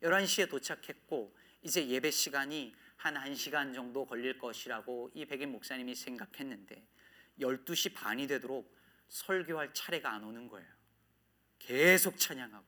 11시에 0.04 0.50
도착했고 0.50 1.36
이제 1.64 1.88
예배 1.88 2.12
시간이 2.12 2.76
한 2.98 3.16
1시간 3.16 3.74
정도 3.74 4.06
걸릴 4.06 4.38
것이라고 4.38 5.12
이 5.14 5.26
백인 5.26 5.52
목사님이 5.52 5.96
생각했는데 5.96 6.86
12시 7.40 7.94
반이 7.94 8.28
되도록 8.28 8.76
설교할 9.10 9.74
차례가 9.74 10.12
안 10.12 10.24
오는 10.24 10.48
거예요. 10.48 10.68
계속 11.60 12.18
찬양하고 12.18 12.66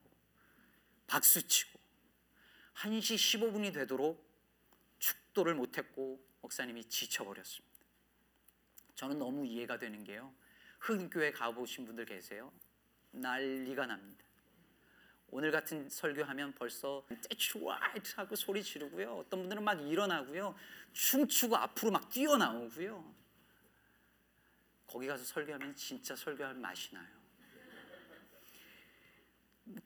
박수치고 1.06 1.78
1시 2.74 3.14
15분이 3.14 3.74
되도록 3.74 4.28
축도를 4.98 5.54
못했고 5.54 6.24
목사님이 6.40 6.84
지쳐버렸습니다. 6.84 7.70
저는 8.94 9.18
너무 9.18 9.46
이해가 9.46 9.78
되는 9.78 10.04
게요. 10.04 10.34
흑인교회 10.80 11.32
가보신 11.32 11.86
분들 11.86 12.06
계세요? 12.06 12.52
난리가 13.12 13.86
납니다. 13.86 14.24
오늘 15.32 15.52
같은 15.52 15.88
설교하면 15.88 16.54
벌써 16.54 17.06
떼추와이트 17.28 18.14
하고 18.16 18.34
소리 18.34 18.62
지르고요. 18.62 19.18
어떤 19.18 19.40
분들은 19.40 19.62
막 19.62 19.80
일어나고요. 19.80 20.56
춤추고 20.92 21.56
앞으로 21.56 21.92
막 21.92 22.08
뛰어나오고요. 22.08 23.14
거기 24.86 25.06
가서 25.06 25.24
설교하면 25.24 25.76
진짜 25.76 26.16
설교할 26.16 26.54
맛이 26.54 26.92
나요. 26.94 27.08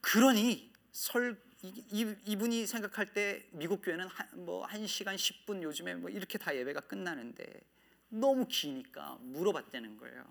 그러니 0.00 0.72
설 0.92 1.38
이, 1.64 2.14
이 2.26 2.36
분이 2.36 2.66
생각할 2.66 3.14
때 3.14 3.48
미국 3.52 3.80
교회는 3.80 4.08
뭐 4.34 4.66
1시간 4.66 5.14
10분 5.14 5.62
요즘에 5.62 5.94
뭐 5.94 6.10
이렇게 6.10 6.36
다 6.36 6.54
예배가 6.54 6.80
끝나는데 6.80 7.62
너무 8.10 8.46
기니까 8.46 9.16
물어봤다는 9.22 9.96
거예요. 9.96 10.24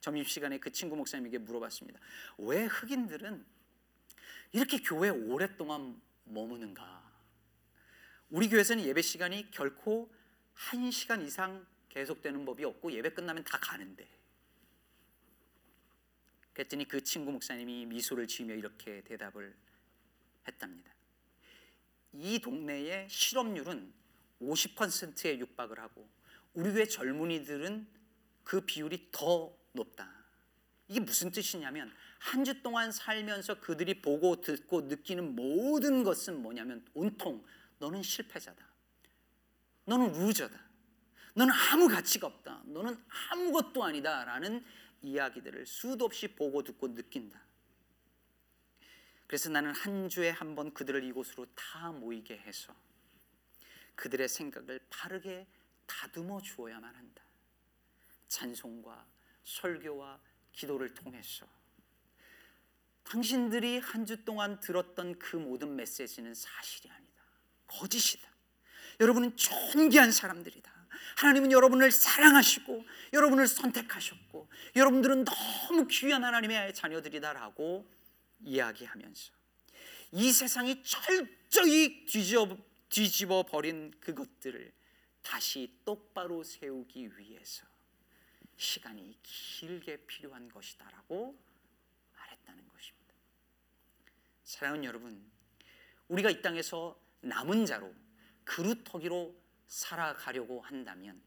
점심시간에 0.00 0.58
그 0.58 0.70
친구 0.70 0.94
목사님에게 0.94 1.38
물어봤습니다. 1.38 1.98
왜 2.38 2.66
흑인들은 2.66 3.44
이렇게 4.52 4.78
교회에 4.78 5.10
오랫동안 5.10 6.00
머무는가? 6.24 7.02
우리 8.30 8.48
교회에서는 8.48 8.84
예배 8.84 9.02
시간이 9.02 9.50
결코 9.50 10.14
1시간 10.54 11.26
이상 11.26 11.66
계속되는 11.88 12.44
법이 12.44 12.64
없고 12.64 12.92
예배 12.92 13.10
끝나면 13.14 13.42
다 13.42 13.58
가는데 13.58 14.06
그랬더니 16.52 16.86
그 16.86 17.02
친구 17.02 17.32
목사님이 17.32 17.86
미소를 17.86 18.28
지으며 18.28 18.54
이렇게 18.54 19.00
대답을 19.02 19.56
했답니다. 20.48 20.92
이 22.12 22.38
동네의 22.40 23.08
실업률은 23.08 23.92
50%에 24.40 25.38
육박을 25.38 25.78
하고 25.78 26.08
우리 26.54 26.72
교회 26.72 26.86
젊은이들은 26.86 27.86
그 28.44 28.60
비율이 28.62 29.08
더 29.12 29.54
높다. 29.72 30.10
이게 30.88 31.00
무슨 31.00 31.30
뜻이냐면 31.30 31.92
한 32.18 32.44
주 32.44 32.62
동안 32.62 32.90
살면서 32.90 33.60
그들이 33.60 34.00
보고 34.00 34.40
듣고 34.40 34.82
느끼는 34.82 35.36
모든 35.36 36.02
것은 36.02 36.42
뭐냐면 36.42 36.84
온통 36.94 37.44
너는 37.78 38.02
실패자다. 38.02 38.66
너는 39.84 40.12
루저다. 40.12 40.58
너는 41.34 41.54
아무 41.70 41.88
가치가 41.88 42.26
없다. 42.26 42.62
너는 42.66 42.96
아무것도 43.30 43.84
아니다라는 43.84 44.64
이야기들을 45.02 45.66
수도 45.66 46.06
없이 46.06 46.28
보고 46.28 46.62
듣고 46.62 46.94
느낀다. 46.94 47.40
그래서 49.28 49.48
나는 49.50 49.72
한 49.74 50.08
주에 50.08 50.30
한 50.30 50.54
번 50.54 50.72
그들을 50.72 51.04
이곳으로 51.04 51.46
다 51.54 51.92
모이게 51.92 52.38
해서 52.38 52.74
그들의 53.94 54.28
생각을 54.28 54.80
바르게 54.90 55.46
다듬어 55.86 56.40
주어야만 56.40 56.94
한다. 56.94 57.22
찬송과 58.28 59.06
설교와 59.44 60.18
기도를 60.52 60.94
통해서 60.94 61.46
당신들이 63.04 63.78
한 63.78 64.04
주 64.06 64.24
동안 64.24 64.60
들었던 64.60 65.18
그 65.18 65.36
모든 65.36 65.76
메시지는 65.76 66.34
사실이 66.34 66.90
아니다. 66.90 67.22
거짓이다. 67.66 68.28
여러분은 69.00 69.36
존귀한 69.36 70.10
사람들이다. 70.12 70.70
하나님은 71.16 71.52
여러분을 71.52 71.90
사랑하시고 71.90 72.84
여러분을 73.12 73.46
선택하셨고 73.46 74.48
여러분들은 74.76 75.24
너무 75.24 75.86
귀한 75.88 76.24
하나님의 76.24 76.74
자녀들이다라고 76.74 77.88
이야기하면서 78.40 79.32
이 80.12 80.32
세상이 80.32 80.82
철저히 80.82 82.04
뒤집어, 82.06 82.56
뒤집어 82.88 83.42
버린 83.44 83.90
그것들을 84.00 84.72
다시 85.22 85.78
똑바로 85.84 86.42
세우기 86.42 87.18
위해서 87.18 87.66
시간이 88.56 89.18
길게 89.22 90.06
필요한 90.06 90.48
것이다라고 90.48 91.38
말했다는 92.16 92.68
것입니다. 92.68 93.14
사랑하는 94.44 94.84
여러분, 94.84 95.30
우리가 96.08 96.30
이 96.30 96.40
땅에서 96.40 96.98
남은 97.20 97.66
자로 97.66 97.94
그루터기로 98.44 99.38
살아가려고 99.66 100.62
한다면 100.62 101.20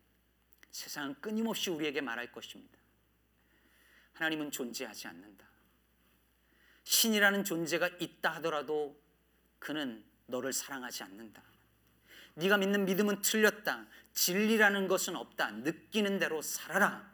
세상은 0.71 1.13
끊임없이 1.21 1.69
우리에게 1.69 2.01
말할 2.01 2.31
것입니다. 2.31 2.79
하나님은 4.13 4.51
존재하지 4.51 5.07
않는다. 5.07 5.50
신이라는 6.83 7.43
존재가 7.43 7.89
있다 7.99 8.31
하더라도 8.35 8.99
그는 9.59 10.03
너를 10.25 10.53
사랑하지 10.53 11.03
않는다. 11.03 11.43
네가 12.35 12.57
믿는 12.57 12.85
믿음은 12.85 13.21
틀렸다. 13.21 13.85
진리라는 14.13 14.87
것은 14.87 15.15
없다. 15.15 15.51
느끼는 15.51 16.19
대로 16.19 16.41
살아라. 16.41 17.11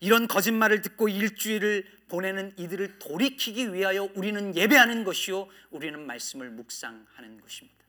이런 0.00 0.26
거짓말을 0.26 0.82
듣고 0.82 1.08
일주일을 1.08 1.86
보내는 2.08 2.58
이들을 2.58 2.98
돌이키기 2.98 3.72
위하여 3.72 4.08
우리는 4.14 4.54
예배하는 4.54 5.04
것이요 5.04 5.48
우리는 5.70 6.04
말씀을 6.04 6.50
묵상하는 6.50 7.40
것입니다. 7.40 7.82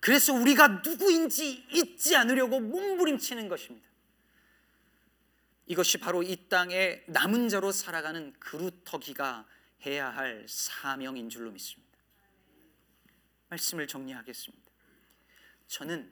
그래서 0.00 0.32
우리가 0.32 0.68
누구인지 0.84 1.66
잊지 1.72 2.14
않으려고 2.14 2.60
몸부림치는 2.60 3.48
것입니다. 3.48 3.87
이것이 5.68 5.98
바로 5.98 6.22
이 6.22 6.48
땅에 6.48 7.02
남은 7.06 7.50
자로 7.50 7.72
살아가는 7.72 8.32
그루터기가 8.40 9.46
해야 9.84 10.08
할 10.08 10.46
사명인 10.48 11.28
줄로 11.28 11.50
믿습니다. 11.50 11.98
말씀을 13.50 13.86
정리하겠습니다. 13.86 14.72
저는 15.66 16.10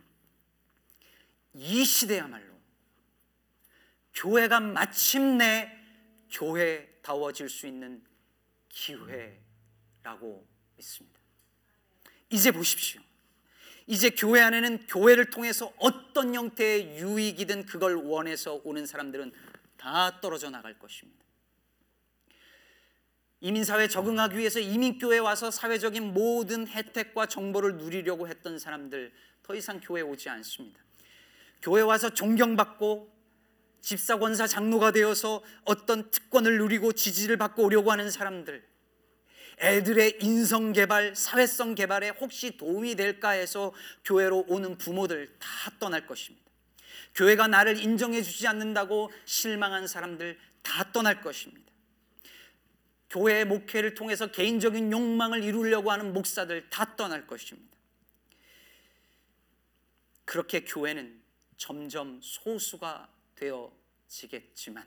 이 1.54 1.84
시대야말로 1.86 2.54
교회가 4.14 4.60
마침내 4.60 5.74
교회다워질 6.30 7.48
수 7.48 7.66
있는 7.66 8.04
기회라고 8.68 10.46
믿습니다. 10.76 11.18
이제 12.28 12.50
보십시오. 12.50 13.00
이제 13.86 14.10
교회 14.10 14.40
안에는 14.40 14.86
교회를 14.88 15.30
통해서 15.30 15.72
어떤 15.78 16.34
형태의 16.34 16.98
유익이든 16.98 17.66
그걸 17.66 17.94
원해서 17.94 18.60
오는 18.64 18.84
사람들은 18.84 19.32
다 19.76 20.20
떨어져 20.20 20.50
나갈 20.50 20.78
것입니다. 20.78 21.24
이민사회에 23.40 23.88
적응하기 23.88 24.38
위해서 24.38 24.58
이민교회에 24.58 25.18
와서 25.18 25.50
사회적인 25.50 26.14
모든 26.14 26.66
혜택과 26.66 27.26
정보를 27.26 27.76
누리려고 27.76 28.26
했던 28.28 28.58
사람들 28.58 29.12
더 29.42 29.54
이상 29.54 29.80
교회에 29.80 30.02
오지 30.02 30.28
않습니다. 30.30 30.80
교회 31.62 31.82
와서 31.82 32.10
존경받고 32.10 33.14
집사 33.80 34.18
권사 34.18 34.48
장로가 34.48 34.90
되어서 34.90 35.44
어떤 35.64 36.10
특권을 36.10 36.58
누리고 36.58 36.92
지지를 36.92 37.36
받고 37.36 37.62
오려고 37.62 37.92
하는 37.92 38.10
사람들 38.10 38.66
애들의 39.58 40.18
인성 40.20 40.72
개발, 40.72 41.14
사회성 41.14 41.74
개발에 41.74 42.10
혹시 42.10 42.56
도움이 42.56 42.94
될까 42.94 43.30
해서 43.30 43.72
교회로 44.04 44.46
오는 44.48 44.76
부모들 44.76 45.34
다 45.38 45.72
떠날 45.78 46.06
것입니다. 46.06 46.44
교회가 47.14 47.48
나를 47.48 47.78
인정해 47.78 48.22
주지 48.22 48.46
않는다고 48.46 49.10
실망한 49.24 49.86
사람들 49.86 50.38
다 50.62 50.92
떠날 50.92 51.22
것입니다. 51.22 51.72
교회의 53.08 53.46
목회를 53.46 53.94
통해서 53.94 54.26
개인적인 54.26 54.92
욕망을 54.92 55.42
이루려고 55.42 55.90
하는 55.90 56.12
목사들 56.12 56.68
다 56.68 56.96
떠날 56.96 57.26
것입니다. 57.26 57.76
그렇게 60.24 60.64
교회는 60.64 61.22
점점 61.56 62.20
소수가 62.20 63.08
되어지겠지만 63.36 64.86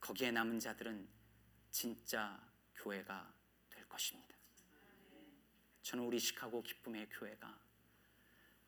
거기에 0.00 0.32
남은 0.32 0.58
자들은 0.58 1.08
진짜 1.70 2.38
교회가 2.82 3.32
될 3.70 3.88
것입니다. 3.88 4.34
저는 5.82 6.04
우리 6.04 6.18
시카고 6.18 6.62
기쁨의 6.62 7.08
교회가 7.10 7.58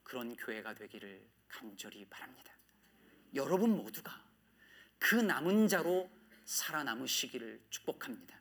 그런 0.02 0.36
교회가 0.36 0.74
되기를 0.74 1.26
간절히 1.48 2.04
바랍니다. 2.06 2.52
여러분 3.34 3.70
모두가 3.76 4.24
그 4.98 5.14
남은 5.14 5.68
자로 5.68 6.10
살아남으시기를 6.44 7.60
축복합니다. 7.70 8.38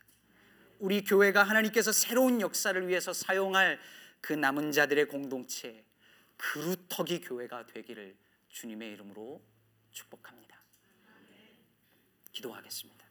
우리 0.79 1.03
교회가 1.03 1.43
하나님께서 1.43 1.91
새로운 1.91 2.41
역사를 2.41 2.87
위해서 2.87 3.13
사용할 3.13 3.79
그 4.21 4.33
남은 4.33 4.71
자들의 4.71 5.07
공동체 5.07 5.85
그루터기 6.37 7.21
교회가 7.21 7.67
되기를 7.67 8.17
주님의 8.49 8.91
이름으로 8.93 9.41
축복합니다. 9.91 10.61
기도하겠습니다. 12.31 13.02